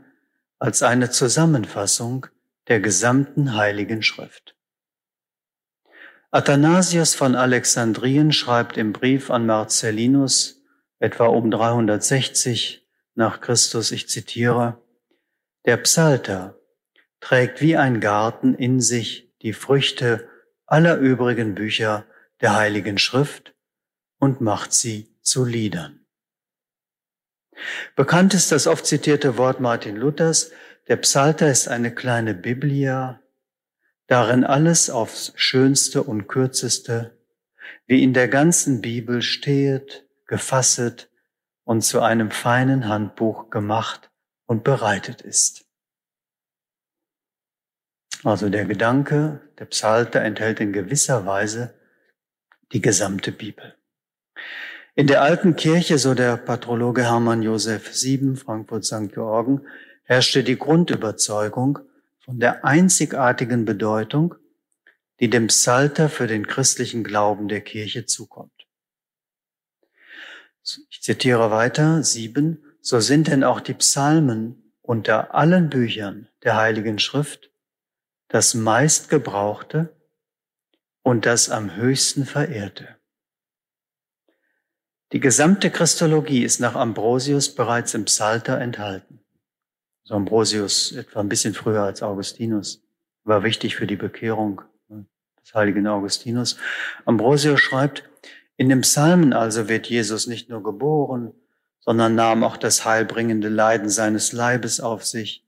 [0.57, 2.25] als eine Zusammenfassung
[2.67, 4.55] der gesamten Heiligen Schrift.
[6.31, 10.63] Athanasius von Alexandrien schreibt im Brief an Marcellinus
[10.97, 14.81] etwa um 360 nach Christus, ich zitiere,
[15.65, 16.57] der Psalter
[17.19, 20.30] trägt wie ein Garten in sich die Früchte
[20.71, 22.05] aller übrigen Bücher
[22.39, 23.53] der Heiligen Schrift
[24.19, 26.05] und macht sie zu Liedern.
[27.97, 30.51] Bekannt ist das oft zitierte Wort Martin Luthers,
[30.87, 33.21] der Psalter ist eine kleine Biblia,
[34.07, 37.17] darin alles aufs Schönste und Kürzeste,
[37.85, 41.09] wie in der ganzen Bibel stehet, gefasset
[41.65, 44.09] und zu einem feinen Handbuch gemacht
[44.45, 45.60] und bereitet ist.
[48.23, 51.73] Also der Gedanke, der Psalter enthält in gewisser Weise
[52.71, 53.75] die gesamte Bibel.
[54.95, 59.11] In der alten Kirche, so der Patrologe Hermann Josef Sieben, Frankfurt St.
[59.13, 59.61] Georgen,
[60.03, 61.79] herrschte die Grundüberzeugung,
[62.19, 64.35] von der einzigartigen Bedeutung,
[65.19, 68.67] die dem Psalter für den christlichen Glauben der Kirche zukommt.
[70.89, 76.99] Ich zitiere weiter, sieben, so sind denn auch die Psalmen unter allen Büchern der Heiligen
[76.99, 77.50] Schrift
[78.31, 79.93] das meistgebrauchte
[81.03, 82.87] und das am höchsten verehrte.
[85.11, 89.19] Die gesamte Christologie ist nach Ambrosius bereits im Psalter enthalten.
[90.03, 92.81] So Ambrosius etwa ein bisschen früher als Augustinus,
[93.25, 96.57] war wichtig für die Bekehrung des heiligen Augustinus.
[97.03, 98.09] Ambrosius schreibt,
[98.55, 101.33] in dem Psalmen also wird Jesus nicht nur geboren,
[101.81, 105.45] sondern nahm auch das heilbringende Leiden seines Leibes auf sich,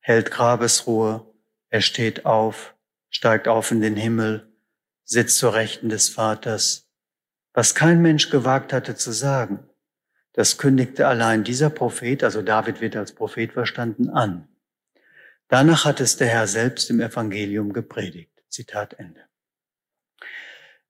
[0.00, 1.29] hält Grabesruhe,
[1.70, 2.74] er steht auf,
[3.08, 4.52] steigt auf in den Himmel,
[5.04, 6.88] sitzt zur Rechten des Vaters,
[7.52, 9.68] was kein Mensch gewagt hatte zu sagen.
[10.32, 14.48] Das kündigte allein dieser Prophet, also David wird als Prophet verstanden, an.
[15.48, 18.30] Danach hat es der Herr selbst im Evangelium gepredigt.
[18.48, 19.20] Zitat Ende.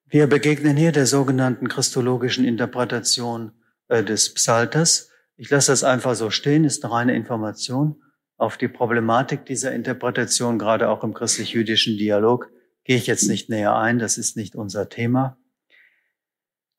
[0.07, 3.53] Wir begegnen hier der sogenannten christologischen Interpretation
[3.89, 5.11] äh, des Psalters.
[5.37, 8.03] Ich lasse das einfach so stehen, ist eine reine Information.
[8.41, 12.51] Auf die Problematik dieser Interpretation, gerade auch im christlich-jüdischen Dialog,
[12.85, 15.37] gehe ich jetzt nicht näher ein, das ist nicht unser Thema.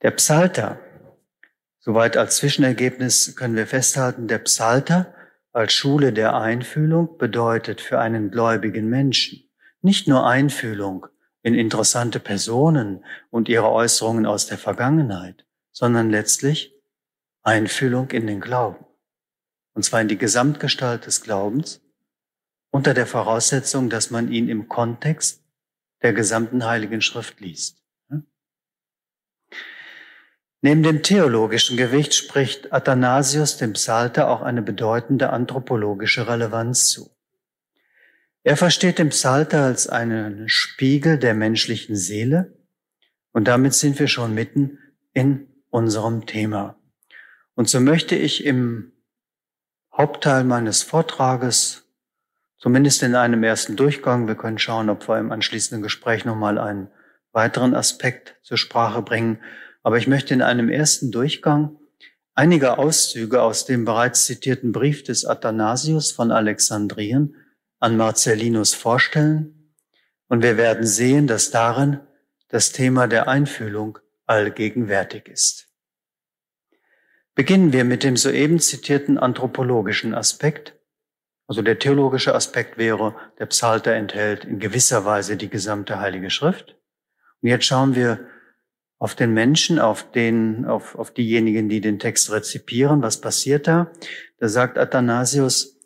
[0.01, 0.79] Der Psalter
[1.83, 5.15] Soweit als Zwischenergebnis können wir festhalten, der Psalter
[5.51, 9.49] als Schule der Einfühlung bedeutet für einen gläubigen Menschen
[9.81, 11.07] nicht nur Einfühlung
[11.41, 16.75] in interessante Personen und ihre Äußerungen aus der Vergangenheit, sondern letztlich
[17.41, 18.85] Einfühlung in den Glauben.
[19.73, 21.81] Und zwar in die Gesamtgestalt des Glaubens
[22.71, 25.43] unter der Voraussetzung, dass man ihn im Kontext
[26.01, 27.81] der gesamten Heiligen Schrift liest.
[30.63, 37.09] Neben dem theologischen Gewicht spricht Athanasius dem Psalter auch eine bedeutende anthropologische Relevanz zu.
[38.43, 42.53] Er versteht den Psalter als einen Spiegel der menschlichen Seele
[43.31, 44.77] und damit sind wir schon mitten
[45.13, 46.77] in unserem Thema.
[47.55, 48.90] Und so möchte ich im
[49.95, 51.83] Hauptteil meines Vortrages,
[52.57, 56.89] zumindest in einem ersten Durchgang, wir können schauen, ob wir im anschließenden Gespräch nochmal einen
[57.33, 59.39] weiteren Aspekt zur Sprache bringen,
[59.83, 61.77] aber ich möchte in einem ersten Durchgang
[62.35, 67.35] einige Auszüge aus dem bereits zitierten Brief des Athanasius von Alexandrien
[67.79, 69.73] an Marcellinus vorstellen.
[70.27, 71.99] Und wir werden sehen, dass darin
[72.47, 75.70] das Thema der Einfühlung allgegenwärtig ist.
[77.35, 80.77] Beginnen wir mit dem soeben zitierten anthropologischen Aspekt.
[81.47, 86.77] Also der theologische Aspekt wäre, der Psalter enthält in gewisser Weise die gesamte Heilige Schrift.
[87.41, 88.27] Und jetzt schauen wir
[88.99, 93.01] auf den Menschen, auf den, auf, auf diejenigen, die den Text rezipieren.
[93.01, 93.91] Was passiert da?
[94.37, 95.79] Da sagt Athanasius,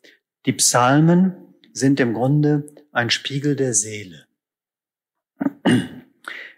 [0.45, 1.35] die Psalmen
[1.71, 4.25] sind im Grunde ein Spiegel der Seele.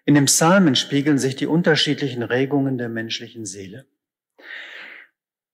[0.05, 3.85] In den Psalmen spiegeln sich die unterschiedlichen Regungen der menschlichen Seele.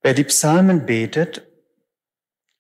[0.04, 1.48] Wer die Psalmen betet,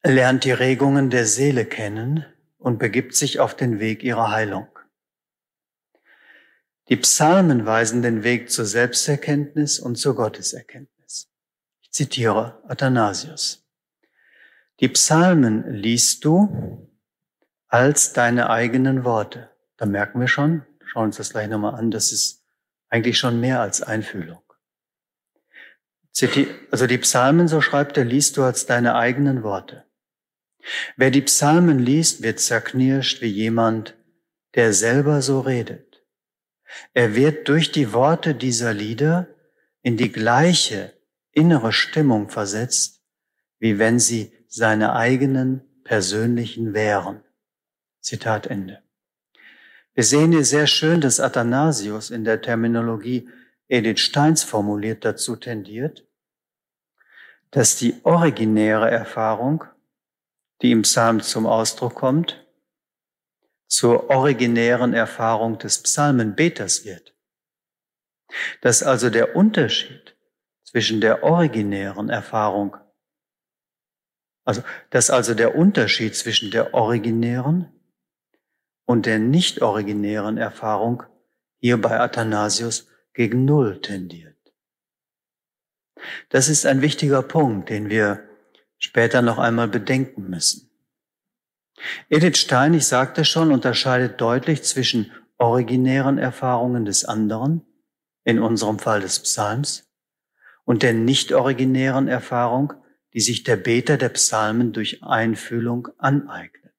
[0.01, 2.25] lernt die Regungen der Seele kennen
[2.57, 4.67] und begibt sich auf den Weg ihrer Heilung.
[6.87, 11.29] Die Psalmen weisen den Weg zur Selbsterkenntnis und zur Gotteserkenntnis.
[11.81, 13.67] Ich zitiere Athanasius.
[14.79, 16.87] Die Psalmen liest du
[17.67, 19.49] als deine eigenen Worte.
[19.75, 22.45] Da merken wir schon, schauen uns das gleich nochmal an, das ist
[22.87, 24.42] eigentlich schon mehr als Einfühlung.
[26.71, 29.85] Also die Psalmen, so schreibt er, liest du als deine eigenen Worte.
[30.95, 33.95] Wer die Psalmen liest, wird zerknirscht wie jemand,
[34.55, 36.03] der selber so redet.
[36.93, 39.27] Er wird durch die Worte dieser Lieder
[39.81, 40.93] in die gleiche
[41.31, 43.01] innere Stimmung versetzt,
[43.59, 47.23] wie wenn sie seine eigenen persönlichen wären.
[48.01, 48.83] Zitat Ende.
[49.95, 53.29] Wir sehen hier sehr schön, dass Athanasius in der Terminologie
[53.67, 56.05] Edith Steins formuliert dazu tendiert,
[57.51, 59.63] dass die originäre Erfahrung,
[60.61, 62.45] die im Psalm zum Ausdruck kommt,
[63.67, 67.15] zur originären Erfahrung des Psalmenbeters wird.
[68.61, 70.17] Dass also der Unterschied
[70.63, 72.77] zwischen der originären Erfahrung,
[74.43, 77.71] also dass also der Unterschied zwischen der originären
[78.85, 81.03] und der nicht originären Erfahrung
[81.59, 84.35] hier bei Athanasius gegen Null tendiert.
[86.29, 88.27] Das ist ein wichtiger Punkt, den wir
[88.77, 90.69] später noch einmal bedenken müssen.
[92.09, 97.65] Edith Stein, ich sagte schon, unterscheidet deutlich zwischen originären Erfahrungen des anderen,
[98.23, 99.89] in unserem Fall des Psalms,
[100.65, 102.73] und der nicht originären Erfahrung,
[103.13, 106.73] die sich der Beter der Psalmen durch Einfühlung aneignet.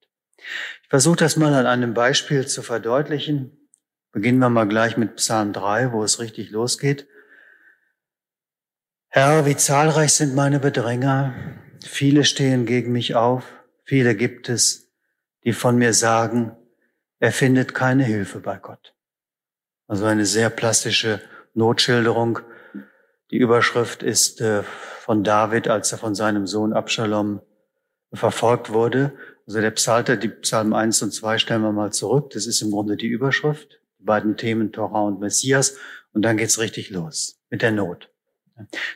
[0.82, 3.63] Ich versuche das mal an einem Beispiel zu verdeutlichen.
[4.14, 7.08] Beginnen wir mal gleich mit Psalm 3, wo es richtig losgeht.
[9.08, 11.34] Herr, wie zahlreich sind meine Bedränger.
[11.84, 13.42] Viele stehen gegen mich auf.
[13.82, 14.88] Viele gibt es,
[15.42, 16.56] die von mir sagen,
[17.18, 18.94] er findet keine Hilfe bei Gott.
[19.88, 21.20] Also eine sehr plastische
[21.54, 22.38] Notschilderung.
[23.32, 27.40] Die Überschrift ist äh, von David, als er von seinem Sohn Absalom
[28.12, 29.12] verfolgt wurde.
[29.48, 32.30] Also der Psalter, die Psalmen 1 und 2 stellen wir mal zurück.
[32.30, 33.80] Das ist im Grunde die Überschrift.
[34.04, 35.76] Beiden Themen Torah und Messias.
[36.12, 38.10] Und dann geht's richtig los mit der Not.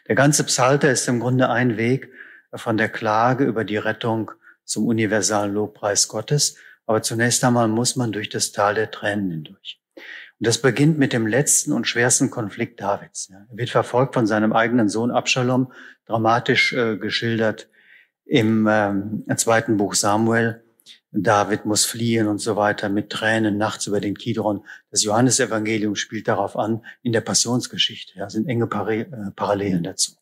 [0.07, 2.13] Der ganze Psalter ist im Grunde ein Weg
[2.55, 4.31] von der Klage über die Rettung
[4.65, 6.57] zum universalen Lobpreis Gottes.
[6.87, 9.81] Aber zunächst einmal muss man durch das Tal der Tränen hindurch.
[9.97, 13.31] Und das beginnt mit dem letzten und schwersten Konflikt Davids.
[13.31, 15.73] Er wird verfolgt von seinem eigenen Sohn Absalom,
[16.07, 17.69] dramatisch äh, geschildert
[18.25, 20.63] im äh, zweiten Buch Samuel.
[21.11, 24.65] David muss fliehen und so weiter mit Tränen nachts über den Kidron.
[24.91, 28.19] Das Johannesevangelium spielt darauf an in der Passionsgeschichte.
[28.19, 30.13] Ja, sind enge äh, Parallelen dazu.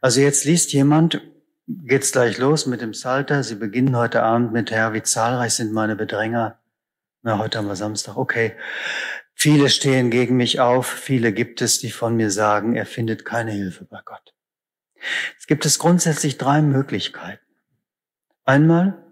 [0.00, 1.22] Also jetzt liest jemand,
[1.66, 3.42] geht's gleich los mit dem Psalter.
[3.42, 6.58] Sie beginnen heute Abend mit Herr, wie zahlreich sind meine Bedränger.
[7.22, 8.18] Na, heute haben wir Samstag.
[8.18, 8.52] Okay.
[9.34, 10.86] Viele stehen gegen mich auf.
[10.86, 14.34] Viele gibt es, die von mir sagen, er findet keine Hilfe bei Gott.
[15.38, 17.44] Es gibt es grundsätzlich drei Möglichkeiten.
[18.44, 19.03] Einmal,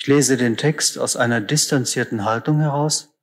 [0.00, 3.14] ich lese den Text aus einer distanzierten Haltung heraus,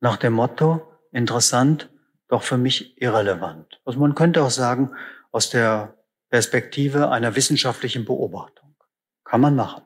[0.00, 0.82] nach dem Motto,
[1.12, 1.88] interessant,
[2.26, 3.80] doch für mich irrelevant.
[3.84, 4.90] Also man könnte auch sagen,
[5.30, 5.96] aus der
[6.28, 8.74] Perspektive einer wissenschaftlichen Beobachtung.
[9.22, 9.84] Kann man machen.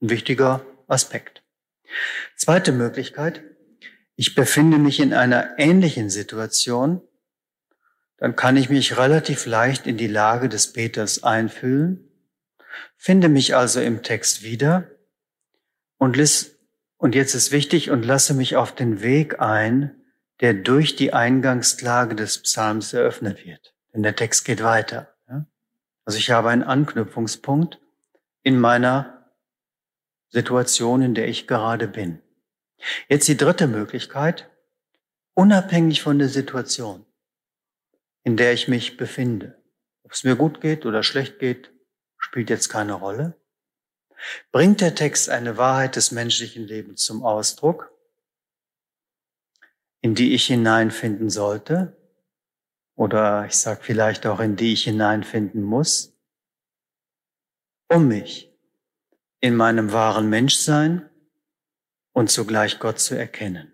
[0.00, 1.44] Ein wichtiger Aspekt.
[2.34, 3.42] Zweite Möglichkeit,
[4.16, 7.02] ich befinde mich in einer ähnlichen Situation,
[8.16, 12.08] dann kann ich mich relativ leicht in die Lage des Peters einfühlen,
[12.96, 14.88] finde mich also im Text wieder
[15.98, 16.58] und, liss,
[16.96, 20.02] und jetzt ist wichtig und lasse mich auf den Weg ein,
[20.40, 23.74] der durch die Eingangsklage des Psalms eröffnet wird.
[23.92, 25.14] Denn der Text geht weiter.
[26.04, 27.80] Also ich habe einen Anknüpfungspunkt
[28.42, 29.30] in meiner
[30.28, 32.20] Situation, in der ich gerade bin.
[33.08, 34.50] Jetzt die dritte Möglichkeit,
[35.34, 37.06] unabhängig von der Situation
[38.24, 39.62] in der ich mich befinde.
[40.02, 41.72] Ob es mir gut geht oder schlecht geht,
[42.18, 43.38] spielt jetzt keine Rolle.
[44.52, 47.92] Bringt der Text eine Wahrheit des menschlichen Lebens zum Ausdruck,
[50.00, 51.96] in die ich hineinfinden sollte?
[52.96, 56.16] Oder ich sage vielleicht auch, in die ich hineinfinden muss,
[57.88, 58.52] um mich
[59.40, 61.10] in meinem wahren Menschsein
[62.12, 63.72] und zugleich Gott zu erkennen.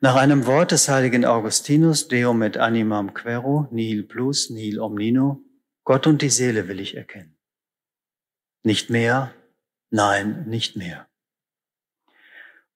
[0.00, 5.42] Nach einem Wort des heiligen Augustinus, Deum et animam quero, nihil plus, nihil omnino,
[5.84, 7.36] Gott und die Seele will ich erkennen.
[8.62, 9.34] Nicht mehr,
[9.90, 11.08] nein, nicht mehr.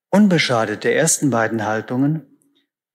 [0.09, 2.39] Unbeschadet der ersten beiden Haltungen,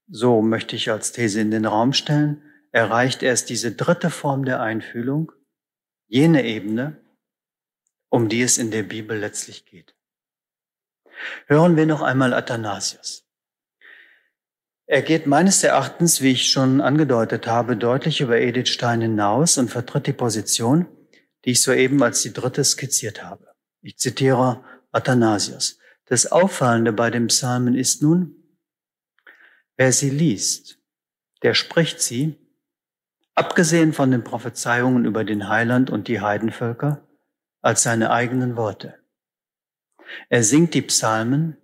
[0.09, 2.43] so möchte ich als These in den Raum stellen,
[2.73, 5.33] erreicht erst diese dritte Form der Einfühlung,
[6.07, 6.97] jene Ebene,
[8.09, 9.95] um die es in der Bibel letztlich geht.
[11.47, 13.27] Hören wir noch einmal Athanasius.
[14.87, 19.71] Er geht meines Erachtens, wie ich schon angedeutet habe, deutlich über Edith Stein hinaus und
[19.71, 20.87] vertritt die Position,
[21.45, 23.50] die ich soeben als die dritte skizziert habe.
[23.83, 25.79] Ich zitiere Athanasius.
[26.07, 28.35] Das Auffallende bei dem Psalmen ist nun,
[29.77, 30.79] wer sie liest,
[31.43, 32.37] der spricht sie,
[33.35, 37.07] abgesehen von den Prophezeiungen über den Heiland und die Heidenvölker,
[37.63, 38.99] als seine eigenen Worte.
[40.29, 41.57] Er singt die Psalmen,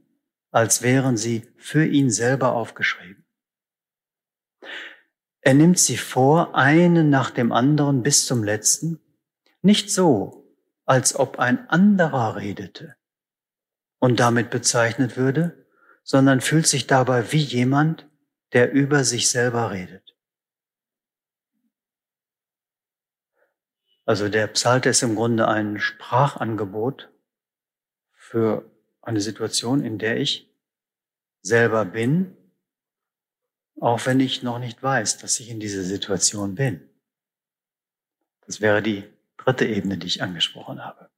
[0.51, 3.27] als wären sie für ihn selber aufgeschrieben.
[5.41, 9.01] Er nimmt sie vor, einen nach dem anderen bis zum letzten,
[9.61, 10.46] nicht so,
[10.87, 12.97] als ob ein anderer redete
[13.99, 15.67] und damit bezeichnet würde,
[16.05, 18.09] sondern fühlt sich dabei wie jemand,
[18.53, 20.17] der über sich selber redet.
[24.05, 27.11] Also der Psalter ist im Grunde ein Sprachangebot
[28.13, 28.71] für
[29.03, 30.49] eine Situation, in der ich
[31.43, 32.37] selber bin,
[33.81, 36.89] auch wenn ich noch nicht weiß, dass ich in dieser Situation bin.
[38.43, 39.16] Das wäre die
[39.47, 41.09] dritte Ebene, die ich angesprochen habe.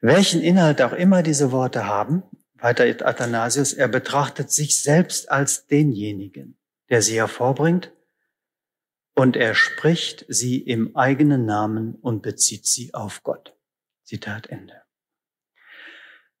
[0.00, 6.58] Welchen Inhalt auch immer diese Worte haben, weiter Athanasius, er betrachtet sich selbst als denjenigen,
[6.90, 7.92] der sie hervorbringt,
[9.16, 13.56] und er spricht sie im eigenen Namen und bezieht sie auf Gott.
[14.02, 14.82] Zitat Ende.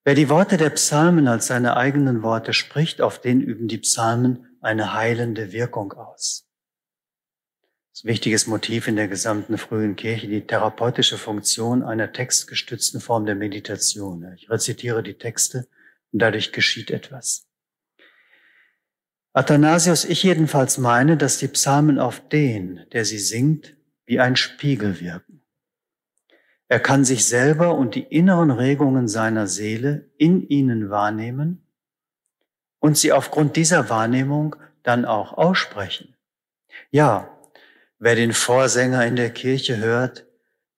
[0.02, 4.58] Wer die Worte der Psalmen als seine eigenen Worte spricht, auf den üben die Psalmen
[4.60, 6.43] eine heilende Wirkung aus.
[7.94, 13.36] Das wichtiges Motiv in der gesamten frühen Kirche, die therapeutische Funktion einer textgestützten Form der
[13.36, 14.32] Meditation.
[14.34, 15.68] Ich rezitiere die Texte
[16.10, 17.46] und dadurch geschieht etwas.
[19.32, 23.76] Athanasius, ich jedenfalls meine, dass die Psalmen auf den, der sie singt,
[24.06, 25.44] wie ein Spiegel wirken.
[26.66, 31.64] Er kann sich selber und die inneren Regungen seiner Seele in ihnen wahrnehmen
[32.80, 36.16] und sie aufgrund dieser Wahrnehmung dann auch aussprechen.
[36.90, 37.30] Ja,
[38.04, 40.26] wer den Vorsänger in der Kirche hört,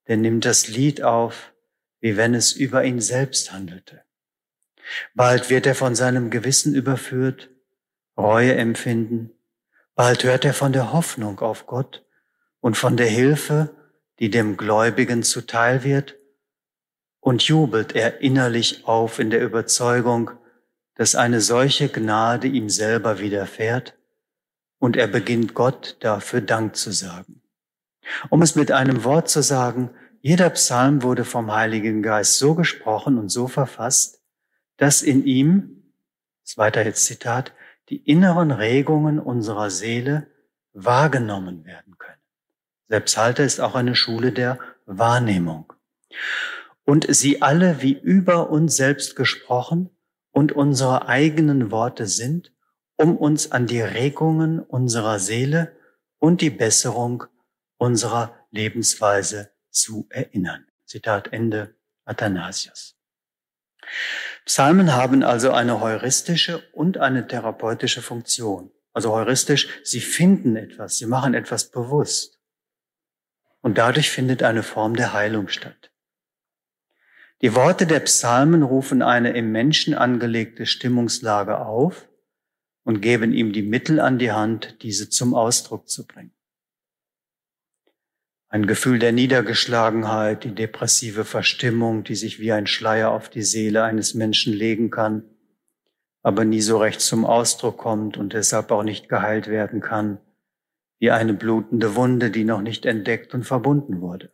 [0.07, 1.53] der nimmt das Lied auf,
[1.99, 4.05] wie wenn es über ihn selbst handelte.
[5.13, 7.51] Bald wird er von seinem Gewissen überführt,
[8.17, 9.33] Reue empfinden,
[9.97, 12.07] bald hört er von der Hoffnung auf Gott
[12.61, 13.75] und von der Hilfe,
[14.21, 16.15] die dem Gläubigen zuteil wird,
[17.19, 20.31] und jubelt er innerlich auf in der Überzeugung,
[20.95, 23.96] dass eine solche Gnade ihm selber widerfährt,
[24.79, 27.43] und er beginnt Gott dafür Dank zu sagen.
[28.31, 33.19] Um es mit einem Wort zu sagen, jeder Psalm wurde vom Heiligen Geist so gesprochen
[33.19, 34.23] und so verfasst,
[34.77, 35.93] dass in ihm,
[36.45, 37.53] das weiter jetzt Zitat,
[37.89, 40.27] die inneren Regungen unserer Seele
[40.73, 42.21] wahrgenommen werden können.
[42.89, 45.73] Selbsthalter ist auch eine Schule der Wahrnehmung.
[46.85, 49.91] Und sie alle wie über uns selbst gesprochen
[50.31, 52.53] und unsere eigenen Worte sind,
[52.97, 55.77] um uns an die Regungen unserer Seele
[56.19, 57.25] und die Besserung
[57.79, 60.67] unserer Lebensweise zu erinnern.
[60.87, 61.75] Zitat Ende
[62.05, 62.97] Athanasius.
[64.45, 68.71] Psalmen haben also eine heuristische und eine therapeutische Funktion.
[68.93, 72.39] Also heuristisch, sie finden etwas, sie machen etwas bewusst.
[73.61, 75.91] Und dadurch findet eine Form der Heilung statt.
[77.43, 82.09] Die Worte der Psalmen rufen eine im Menschen angelegte Stimmungslage auf
[82.87, 86.31] und geben ihm die Mittel an die Hand, diese zum Ausdruck zu bringen.
[88.49, 93.83] Ein Gefühl der Niedergeschlagenheit, die depressive Verstimmung, die sich wie ein Schleier auf die Seele
[93.83, 95.25] eines Menschen legen kann,
[96.23, 100.19] aber nie so recht zum Ausdruck kommt und deshalb auch nicht geheilt werden kann
[101.01, 104.31] wie eine blutende Wunde, die noch nicht entdeckt und verbunden wurde.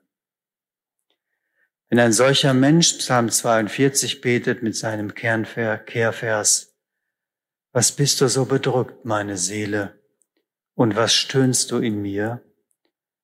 [1.89, 6.72] Wenn ein solcher Mensch Psalm 42 betet mit seinem Kehrvers,
[7.73, 9.99] was bist du so bedrückt, meine Seele,
[10.75, 12.43] und was stöhnst du in mir?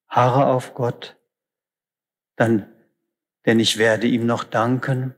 [0.08, 1.16] Harre auf Gott,
[2.36, 2.72] dann,
[3.46, 5.14] denn ich werde ihm noch danken,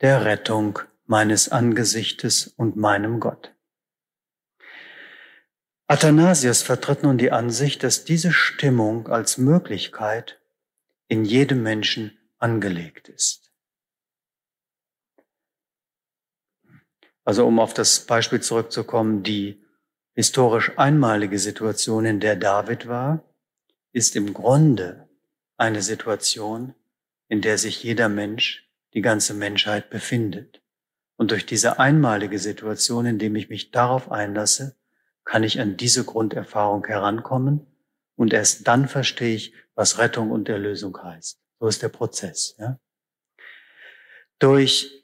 [0.00, 3.54] der Rettung meines Angesichtes und meinem Gott.
[5.86, 10.40] Athanasius vertritt nun die Ansicht, dass diese Stimmung als Möglichkeit
[11.08, 13.43] in jedem Menschen angelegt ist.
[17.24, 19.62] Also um auf das Beispiel zurückzukommen, die
[20.14, 23.24] historisch einmalige Situation, in der David war,
[23.92, 25.08] ist im Grunde
[25.56, 26.74] eine Situation,
[27.28, 30.62] in der sich jeder Mensch, die ganze Menschheit befindet.
[31.16, 34.76] Und durch diese einmalige Situation, indem ich mich darauf einlasse,
[35.24, 37.66] kann ich an diese Grunderfahrung herankommen
[38.16, 41.40] und erst dann verstehe ich, was Rettung und Erlösung heißt.
[41.58, 42.56] So ist der Prozess.
[42.58, 42.78] Ja?
[44.38, 45.03] Durch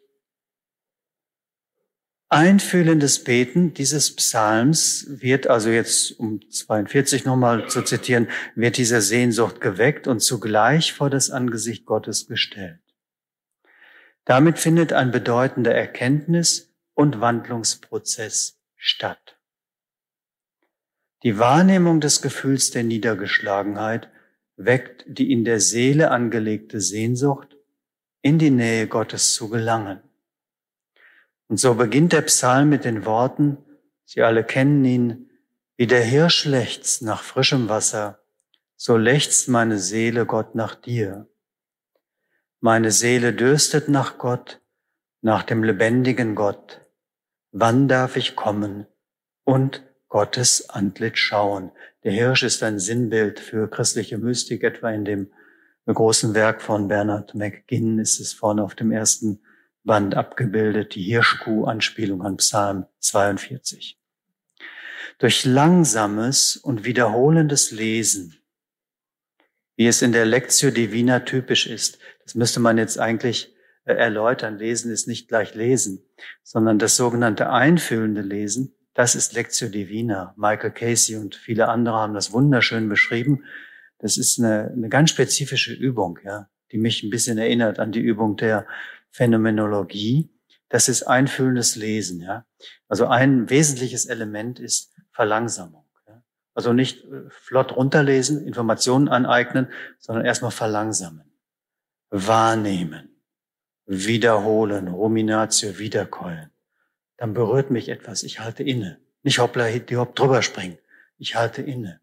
[2.31, 9.61] einfühlendes Beten dieses Psalms wird, also jetzt um 42 nochmal zu zitieren, wird diese Sehnsucht
[9.61, 12.81] geweckt und zugleich vor das Angesicht Gottes gestellt.
[14.25, 19.37] Damit findet ein bedeutender Erkenntnis- und Wandlungsprozess statt.
[21.25, 24.09] Die Wahrnehmung des Gefühls der Niedergeschlagenheit
[24.57, 27.57] weckt die in der Seele angelegte Sehnsucht,
[28.23, 30.01] in die Nähe Gottes zu gelangen.
[31.51, 33.59] Und so beginnt der Psalm mit den Worten,
[34.05, 35.31] Sie alle kennen ihn,
[35.77, 38.21] wie der Hirsch lechzt nach frischem Wasser,
[38.77, 41.27] so lechzt meine Seele Gott nach dir.
[42.61, 44.61] Meine Seele dürstet nach Gott,
[45.23, 46.83] nach dem lebendigen Gott.
[47.51, 48.87] Wann darf ich kommen
[49.43, 51.73] und Gottes Antlitz schauen?
[52.05, 55.33] Der Hirsch ist ein Sinnbild für christliche Mystik, etwa in dem
[55.85, 59.41] großen Werk von Bernard McGinn ist es vorne auf dem ersten
[59.85, 63.99] Band abgebildet, die Hirschkuh-Anspielung an Psalm 42.
[65.19, 68.37] Durch langsames und wiederholendes Lesen,
[69.77, 73.55] wie es in der Lectio Divina typisch ist, das müsste man jetzt eigentlich
[73.85, 74.59] äh, erläutern.
[74.59, 76.05] Lesen ist nicht gleich Lesen,
[76.43, 80.35] sondern das sogenannte einfühlende Lesen, das ist Lectio Divina.
[80.37, 83.45] Michael Casey und viele andere haben das wunderschön beschrieben.
[83.99, 88.01] Das ist eine, eine ganz spezifische Übung, ja, die mich ein bisschen erinnert an die
[88.01, 88.67] Übung der
[89.11, 90.31] Phänomenologie.
[90.69, 92.47] Das ist einfühlendes Lesen, ja.
[92.89, 95.85] Also ein wesentliches Element ist Verlangsamung.
[96.07, 96.23] Ja?
[96.55, 101.31] Also nicht äh, flott runterlesen, Informationen aneignen, sondern erstmal verlangsamen,
[102.11, 103.21] wahrnehmen,
[103.87, 106.51] wiederholen, Ruminatio, wiederkeulen.
[107.17, 109.01] Dann berührt mich etwas, ich halte inne.
[109.23, 110.79] Nicht hoppla, die hopp drüber springen.
[111.19, 112.01] Ich halte inne.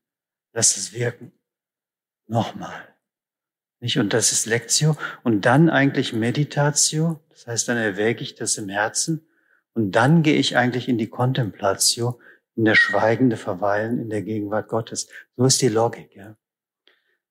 [0.53, 1.31] Lass es wirken.
[2.27, 2.96] Nochmal.
[3.79, 3.97] Nicht?
[3.99, 4.97] Und das ist Lectio.
[5.23, 7.19] Und dann eigentlich Meditatio.
[7.29, 9.27] Das heißt, dann erwäge ich das im Herzen.
[9.73, 12.19] Und dann gehe ich eigentlich in die Contemplatio,
[12.55, 15.07] in der schweigende Verweilen in der Gegenwart Gottes.
[15.35, 16.35] So ist die Logik, ja.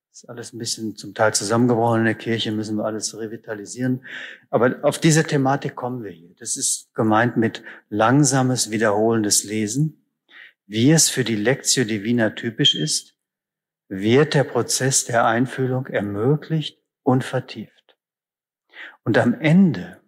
[0.09, 4.03] Das ist alles ein bisschen zum Teil zusammengebrochen in der Kirche, müssen wir alles revitalisieren.
[4.49, 6.33] Aber auf diese Thematik kommen wir hier.
[6.39, 10.05] Das ist gemeint mit langsames, wiederholendes Lesen.
[10.65, 13.16] Wie es für die Lectio Divina typisch ist,
[13.89, 17.97] wird der Prozess der Einfühlung ermöglicht und vertieft.
[19.03, 20.01] Und am Ende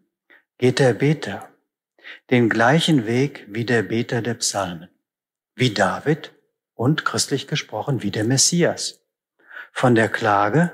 [0.58, 1.50] geht der Beter
[2.30, 4.90] den gleichen Weg wie der Beter der Psalmen
[5.60, 6.34] wie David
[6.74, 9.02] und christlich gesprochen wie der Messias.
[9.74, 10.72] Von der Klage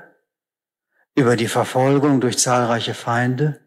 [1.16, 3.60] über die Verfolgung durch zahlreiche Feinde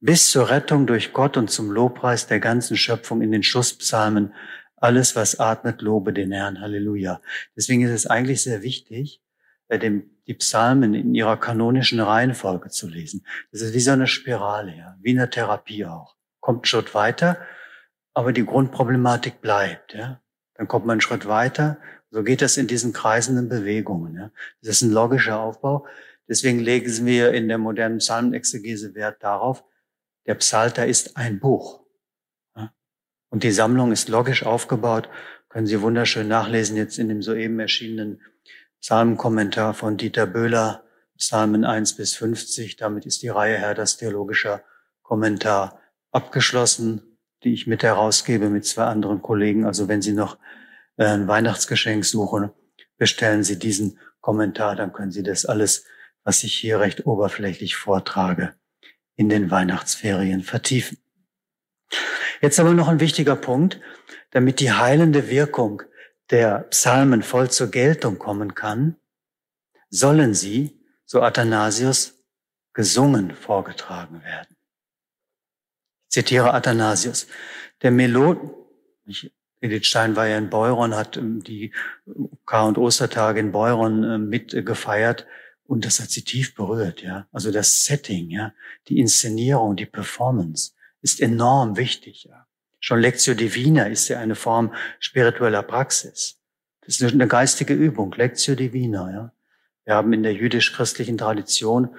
[0.00, 4.34] bis zur Rettung durch Gott und zum Lobpreis der ganzen Schöpfung in den Schusspsalmen.
[4.82, 6.60] Alles, was atmet, lobe den Herrn.
[6.60, 7.20] Halleluja.
[7.56, 9.22] Deswegen ist es eigentlich sehr wichtig,
[9.70, 13.24] dem, die Psalmen in ihrer kanonischen Reihenfolge zu lesen.
[13.52, 16.16] Das ist wie so eine Spirale, ja, wie eine Therapie auch.
[16.40, 17.38] Kommt einen Schritt weiter,
[18.12, 20.20] aber die Grundproblematik bleibt, ja.
[20.54, 21.78] Dann kommt man einen Schritt weiter.
[22.10, 24.16] So geht das in diesen kreisenden Bewegungen.
[24.16, 24.30] Ja.
[24.60, 25.86] Das ist ein logischer Aufbau.
[26.28, 29.64] Deswegen legen wir in der modernen Psalmenexegese Wert darauf,
[30.26, 31.81] der Psalter ist ein Buch.
[33.32, 35.08] Und die Sammlung ist logisch aufgebaut.
[35.48, 38.20] Können Sie wunderschön nachlesen jetzt in dem soeben erschienenen
[38.80, 40.84] Psalmenkommentar von Dieter Böhler,
[41.18, 42.76] Psalmen 1 bis 50.
[42.76, 44.62] Damit ist die Reihe Herr, das theologischer
[45.02, 45.80] Kommentar
[46.12, 47.12] abgeschlossen
[47.44, 49.64] die ich mit herausgebe mit zwei anderen Kollegen.
[49.66, 50.38] Also wenn Sie noch
[50.96, 52.50] äh, ein Weihnachtsgeschenk suchen,
[52.98, 55.84] bestellen Sie diesen Kommentar, dann können Sie das alles,
[56.24, 58.54] was ich hier recht oberflächlich vortrage,
[59.16, 60.98] in den Weihnachtsferien vertiefen.
[62.42, 63.80] Jetzt aber noch ein wichtiger Punkt,
[64.32, 65.82] damit die heilende Wirkung
[66.30, 68.96] der Psalmen voll zur Geltung kommen kann,
[69.90, 72.14] sollen sie, so Athanasius,
[72.72, 74.56] gesungen vorgetragen werden.
[76.08, 77.28] Zitiere Athanasius.
[77.82, 78.38] Der Melod,
[79.60, 81.72] Edith Stein war ja in Beuron, hat ähm, die
[82.44, 85.26] Kar- und Ostertage in Beuron ähm, mit gefeiert
[85.64, 87.28] und das hat sie tief berührt, ja.
[87.30, 88.52] Also das Setting, ja,
[88.88, 90.72] die Inszenierung, die Performance
[91.02, 92.46] ist enorm wichtig, ja.
[92.80, 96.40] Schon Lectio Divina ist ja eine Form spiritueller Praxis.
[96.84, 99.32] Das ist eine geistige Übung, Lectio Divina, ja.
[99.84, 101.94] Wir haben in der jüdisch-christlichen Tradition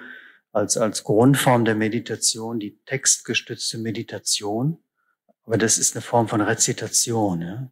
[0.52, 4.78] als, als Grundform der Meditation die textgestützte Meditation.
[5.44, 7.42] Aber das ist eine Form von Rezitation.
[7.42, 7.70] Ja?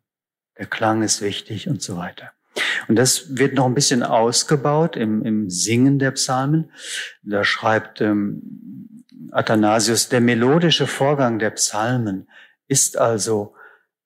[0.59, 2.33] Der Klang ist wichtig und so weiter.
[2.89, 6.71] Und das wird noch ein bisschen ausgebaut im, im Singen der Psalmen.
[7.23, 12.29] Da schreibt ähm, Athanasius, der melodische Vorgang der Psalmen
[12.69, 13.55] ist also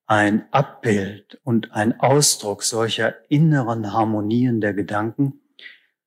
[0.07, 5.41] ein Abbild und ein Ausdruck solcher inneren Harmonien der Gedanken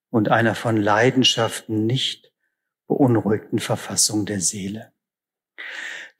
[0.09, 2.31] und einer von Leidenschaften nicht
[2.87, 4.91] beunruhigten Verfassung der Seele.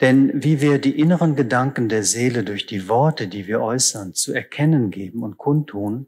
[0.02, 4.34] Denn wie wir die inneren Gedanken der Seele durch die Worte, die wir äußern, zu
[4.34, 6.08] erkennen geben und kundtun,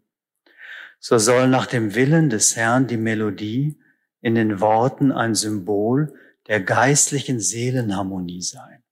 [0.99, 3.79] so soll nach dem Willen des Herrn die Melodie
[4.21, 6.13] in den Worten ein Symbol
[6.51, 8.83] der geistlichen Seelenharmonie sein.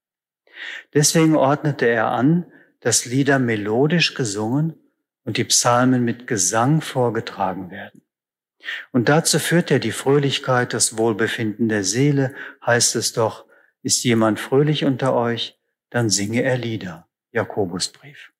[0.94, 2.50] Deswegen ordnete er an,
[2.80, 4.76] dass Lieder melodisch gesungen
[5.26, 8.00] und die Psalmen mit Gesang vorgetragen werden.
[8.92, 12.34] Und dazu führt er die Fröhlichkeit, das Wohlbefinden der Seele,
[12.64, 13.44] heißt es doch,
[13.82, 15.58] ist jemand fröhlich unter euch,
[15.90, 17.08] dann singe er Lieder.
[17.30, 18.32] Jakobusbrief.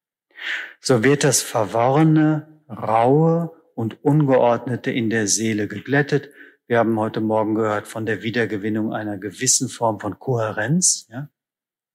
[0.80, 6.30] So wird das Verworrene, Raue und Ungeordnete in der Seele geglättet,
[6.70, 11.28] Wir haben heute Morgen gehört von der Wiedergewinnung einer gewissen Form von Kohärenz, ja.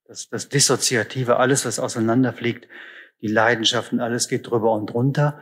[0.04, 2.68] Das, das Dissoziative, alles, was auseinanderfliegt,
[3.22, 5.40] die Leidenschaften, alles geht drüber und drunter.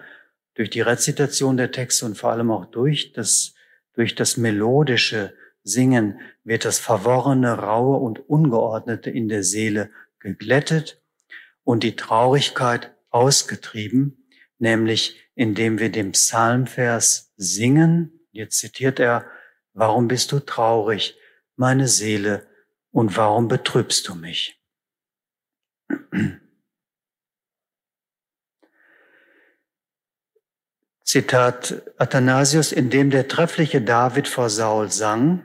[0.53, 3.55] Durch die Rezitation der Texte und vor allem auch durch das,
[3.95, 11.01] durch das melodische Singen wird das Verworrene, Raue und Ungeordnete in der Seele geglättet
[11.63, 14.27] und die Traurigkeit ausgetrieben,
[14.59, 18.12] nämlich indem wir den Psalmvers singen.
[18.33, 19.29] Jetzt zitiert er,
[19.73, 21.15] warum bist du traurig,
[21.55, 22.47] meine Seele,
[22.89, 24.59] und warum betrübst du mich?
[31.03, 35.43] Zitat Athanasius, indem der treffliche David vor Saul sang,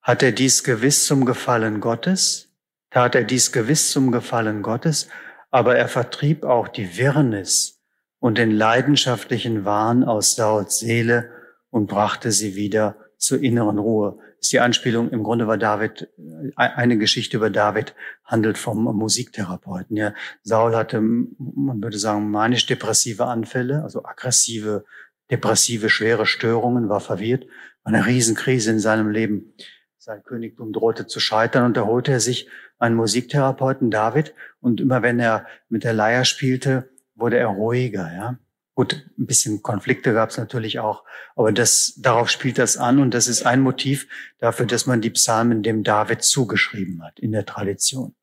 [0.00, 2.54] hat er dies gewiss zum Gefallen Gottes,
[2.88, 5.08] tat er dies gewiss zum Gefallen Gottes,
[5.50, 7.82] aber er vertrieb auch die Wirrnis
[8.18, 11.39] und den leidenschaftlichen Wahn aus Sauls Seele
[11.70, 14.18] und brachte sie wieder zur inneren Ruhe.
[14.38, 17.94] Das ist die Anspielung, im Grunde war David, äh, eine Geschichte über David
[18.24, 19.96] handelt vom Musiktherapeuten.
[19.96, 24.84] Ja, Saul hatte, man würde sagen, manisch-depressive Anfälle, also aggressive,
[25.30, 27.44] depressive, schwere Störungen, war verwirrt,
[27.82, 29.52] war eine Riesenkrise in seinem Leben.
[29.98, 32.48] Sein Königtum drohte zu scheitern und da holte er sich
[32.78, 38.38] einen Musiktherapeuten, David, und immer wenn er mit der Leier spielte, wurde er ruhiger, ja.
[38.80, 41.04] Gut, ein bisschen Konflikte gab es natürlich auch,
[41.36, 44.08] aber das, darauf spielt das an und das ist ein Motiv
[44.38, 48.14] dafür, dass man die Psalmen dem David zugeschrieben hat in der Tradition.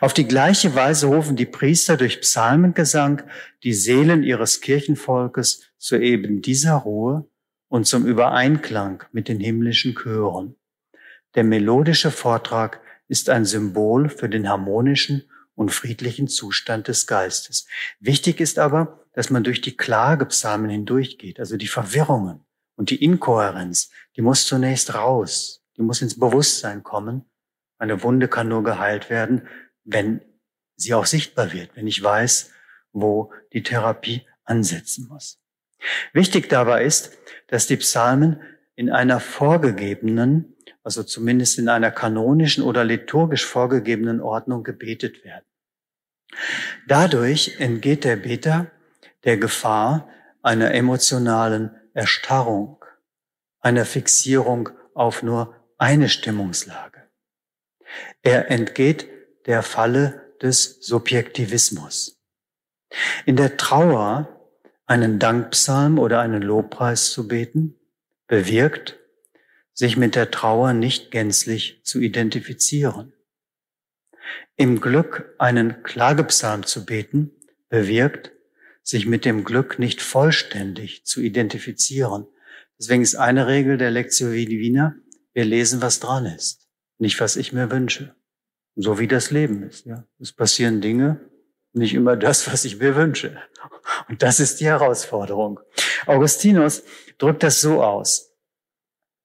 [0.00, 3.22] Auf die gleiche Weise rufen die Priester durch Psalmengesang
[3.62, 7.28] die Seelen ihres Kirchenvolkes zu eben dieser Ruhe
[7.68, 10.56] und zum Übereinklang mit den himmlischen Chören.
[11.36, 15.22] Der melodische Vortrag ist ein Symbol für den harmonischen
[15.54, 17.68] und friedlichen Zustand des Geistes.
[18.00, 22.44] Wichtig ist aber, dass man durch die Klagepsalmen hindurchgeht, also die Verwirrungen
[22.76, 27.24] und die Inkohärenz, die muss zunächst raus, die muss ins Bewusstsein kommen.
[27.78, 29.48] Eine Wunde kann nur geheilt werden,
[29.84, 30.20] wenn
[30.76, 32.52] sie auch sichtbar wird, wenn ich weiß,
[32.92, 35.40] wo die Therapie ansetzen muss.
[36.12, 37.16] Wichtig dabei ist,
[37.48, 38.40] dass die Psalmen
[38.74, 45.44] in einer vorgegebenen, also zumindest in einer kanonischen oder liturgisch vorgegebenen Ordnung gebetet werden.
[46.86, 48.70] Dadurch entgeht der Beter
[49.24, 50.08] der Gefahr
[50.42, 52.84] einer emotionalen Erstarrung,
[53.60, 57.02] einer Fixierung auf nur eine Stimmungslage.
[58.22, 59.08] Er entgeht
[59.46, 62.18] der Falle des Subjektivismus.
[63.26, 64.40] In der Trauer
[64.86, 67.78] einen Dankpsalm oder einen Lobpreis zu beten,
[68.26, 68.98] bewirkt,
[69.72, 73.12] sich mit der Trauer nicht gänzlich zu identifizieren.
[74.56, 77.30] Im Glück einen Klagepsalm zu beten,
[77.68, 78.32] bewirkt,
[78.90, 82.26] sich mit dem Glück nicht vollständig zu identifizieren.
[82.76, 84.96] Deswegen ist eine Regel der Lectio Divina,
[85.32, 86.68] wir lesen, was dran ist,
[86.98, 88.16] nicht was ich mir wünsche.
[88.74, 89.86] So wie das Leben ist.
[89.86, 90.08] Ja.
[90.18, 91.20] Es passieren Dinge,
[91.72, 93.40] nicht immer das, was ich mir wünsche.
[94.08, 95.60] Und das ist die Herausforderung.
[96.06, 96.82] Augustinus
[97.18, 98.32] drückt das so aus.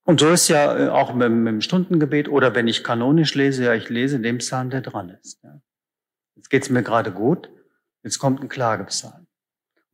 [0.03, 3.63] Und so ist ja äh, auch mit, mit dem Stundengebet oder wenn ich kanonisch lese,
[3.63, 5.41] ja, ich lese den Psalm, der dran ist.
[5.43, 5.59] Ja.
[6.35, 7.49] Jetzt geht's mir gerade gut,
[8.03, 9.24] jetzt kommt ein Klagepsalm.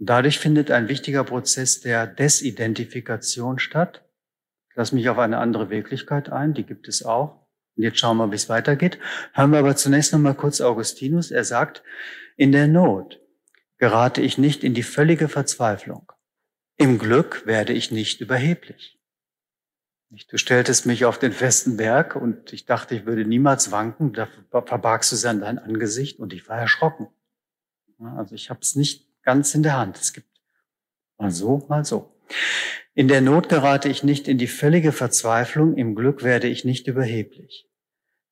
[0.01, 4.03] Und dadurch findet ein wichtiger Prozess der Desidentifikation statt.
[4.71, 7.45] Ich lasse mich auf eine andere Wirklichkeit ein, die gibt es auch.
[7.75, 8.97] Und jetzt schauen wir, wie es weitergeht.
[9.33, 11.29] Hören wir aber zunächst noch mal kurz Augustinus.
[11.29, 11.83] Er sagt,
[12.35, 13.21] in der Not
[13.77, 16.11] gerate ich nicht in die völlige Verzweiflung.
[16.77, 18.99] Im Glück werde ich nicht überheblich.
[20.29, 24.13] Du stelltest mich auf den festen Berg und ich dachte, ich würde niemals wanken.
[24.13, 27.07] Da verbargst du sie an dein Angesicht und ich war erschrocken.
[28.17, 29.97] Also ich habe es nicht ganz in der Hand.
[29.99, 30.27] Es gibt
[31.17, 32.13] mal so, mal so.
[32.93, 36.87] In der Not gerate ich nicht in die völlige Verzweiflung, im Glück werde ich nicht
[36.87, 37.69] überheblich.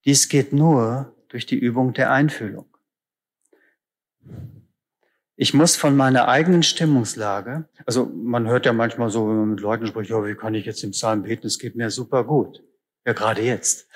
[0.04, 2.66] Dies geht nur durch die Übung der Einfühlung.
[5.36, 9.60] Ich muss von meiner eigenen Stimmungslage, also man hört ja manchmal so, wenn man mit
[9.60, 12.62] Leuten spricht, ja, wie kann ich jetzt im Psalm beten, es geht mir super gut.
[13.06, 13.88] Ja, gerade jetzt.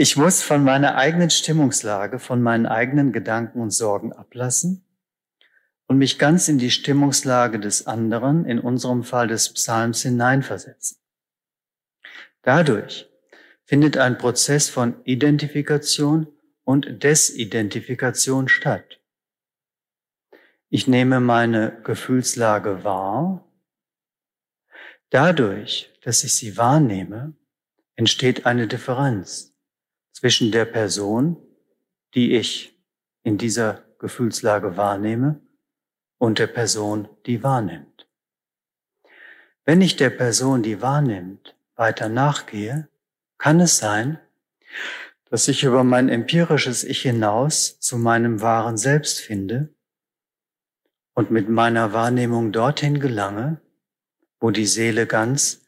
[0.00, 4.86] Ich muss von meiner eigenen Stimmungslage, von meinen eigenen Gedanken und Sorgen ablassen
[5.88, 10.98] und mich ganz in die Stimmungslage des anderen, in unserem Fall des Psalms, hineinversetzen.
[12.42, 13.10] Dadurch
[13.64, 16.28] findet ein Prozess von Identifikation
[16.62, 19.00] und Desidentifikation statt.
[20.68, 23.44] Ich nehme meine Gefühlslage wahr.
[25.10, 27.34] Dadurch, dass ich sie wahrnehme,
[27.96, 29.57] entsteht eine Differenz
[30.18, 31.36] zwischen der Person,
[32.14, 32.76] die ich
[33.22, 35.40] in dieser Gefühlslage wahrnehme,
[36.18, 38.08] und der Person, die wahrnimmt.
[39.64, 42.88] Wenn ich der Person, die wahrnimmt, weiter nachgehe,
[43.38, 44.18] kann es sein,
[45.30, 49.72] dass ich über mein empirisches Ich hinaus zu meinem wahren Selbst finde
[51.14, 53.60] und mit meiner Wahrnehmung dorthin gelange,
[54.40, 55.60] wo die Seele ganz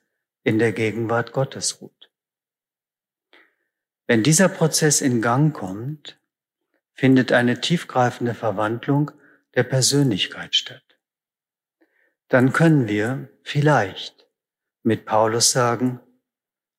[0.42, 1.99] in der Gegenwart Gottes ruht.
[4.10, 6.18] Wenn dieser Prozess in Gang kommt,
[6.94, 9.12] findet eine tiefgreifende Verwandlung
[9.54, 10.82] der Persönlichkeit statt.
[12.26, 14.26] Dann können wir vielleicht
[14.82, 16.00] mit Paulus sagen,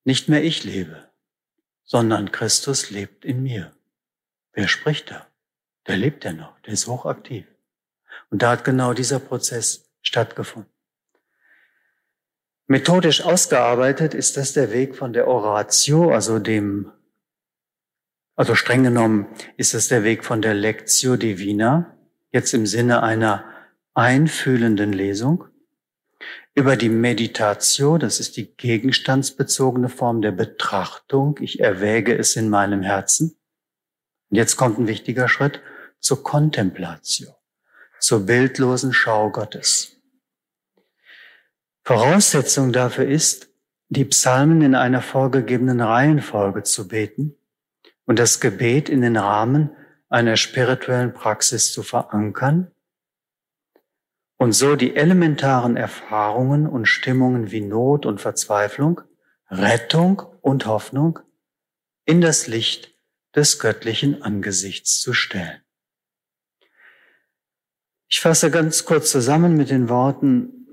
[0.04, 1.08] nicht mehr ich lebe,
[1.86, 3.72] sondern Christus lebt in mir.
[4.52, 5.26] Wer spricht da?
[5.88, 7.46] Der lebt ja noch, der ist hochaktiv.
[8.30, 10.70] Und da hat genau dieser Prozess stattgefunden.
[12.68, 16.92] Methodisch ausgearbeitet ist das der Weg von der Oratio, also dem,
[18.36, 19.28] also streng genommen
[19.58, 21.98] ist es der Weg von der Lectio Divina,
[22.32, 23.46] jetzt im Sinne einer
[23.94, 25.46] einfühlenden Lesung,
[26.54, 32.82] über die Meditatio, das ist die gegenstandsbezogene Form der Betrachtung, ich erwäge es in meinem
[32.82, 33.38] Herzen.
[34.30, 35.62] Und jetzt kommt ein wichtiger Schritt
[36.00, 37.36] zur Kontemplatio,
[38.00, 39.98] zur bildlosen Schau Gottes.
[41.84, 43.50] Voraussetzung dafür ist,
[43.90, 47.36] die Psalmen in einer vorgegebenen Reihenfolge zu beten
[48.06, 49.72] und das Gebet in den Rahmen
[50.10, 52.72] einer spirituellen Praxis zu verankern
[54.38, 59.02] und so die elementaren Erfahrungen und Stimmungen wie Not und Verzweiflung,
[59.50, 61.20] Rettung und Hoffnung
[62.06, 62.94] in das Licht
[63.36, 65.62] des göttlichen Angesichts zu stellen.
[68.10, 70.68] Ich fasse ganz kurz zusammen mit den Worten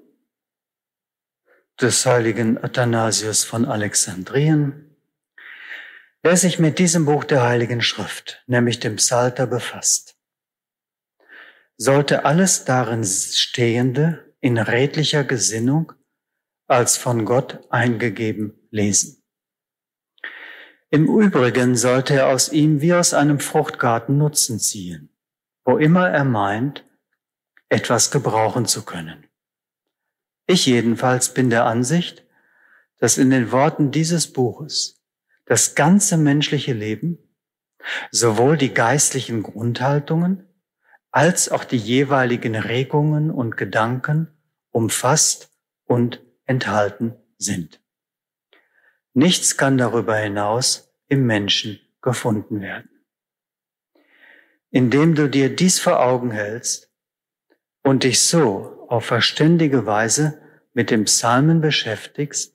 [1.80, 4.87] des heiligen Athanasius von Alexandrien.
[6.22, 10.16] Wer sich mit diesem Buch der Heiligen Schrift, nämlich dem Psalter, befasst,
[11.76, 15.92] sollte alles darin Stehende in redlicher Gesinnung
[16.66, 19.22] als von Gott eingegeben lesen.
[20.90, 25.10] Im Übrigen sollte er aus ihm wie aus einem Fruchtgarten Nutzen ziehen,
[25.64, 26.84] wo immer er meint,
[27.68, 29.28] etwas gebrauchen zu können.
[30.46, 32.24] Ich jedenfalls bin der Ansicht,
[32.98, 34.97] dass in den Worten dieses Buches
[35.48, 37.18] das ganze menschliche Leben,
[38.10, 40.46] sowohl die geistlichen Grundhaltungen
[41.10, 44.28] als auch die jeweiligen Regungen und Gedanken
[44.70, 45.50] umfasst
[45.86, 47.80] und enthalten sind.
[49.14, 52.90] Nichts kann darüber hinaus im Menschen gefunden werden.
[54.70, 56.92] Indem du dir dies vor Augen hältst
[57.82, 60.42] und dich so auf verständige Weise
[60.74, 62.54] mit dem Psalmen beschäftigst,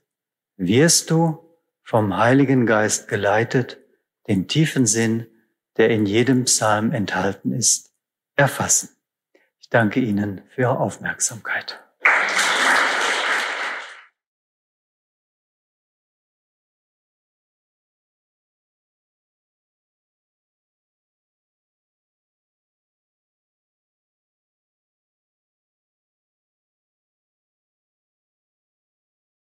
[0.58, 1.44] wirst du
[1.84, 3.80] vom Heiligen Geist geleitet,
[4.28, 5.28] den tiefen Sinn,
[5.78, 7.92] der in jedem Psalm enthalten ist,
[8.36, 8.90] erfassen.
[9.60, 11.84] Ich danke Ihnen für Ihre Aufmerksamkeit.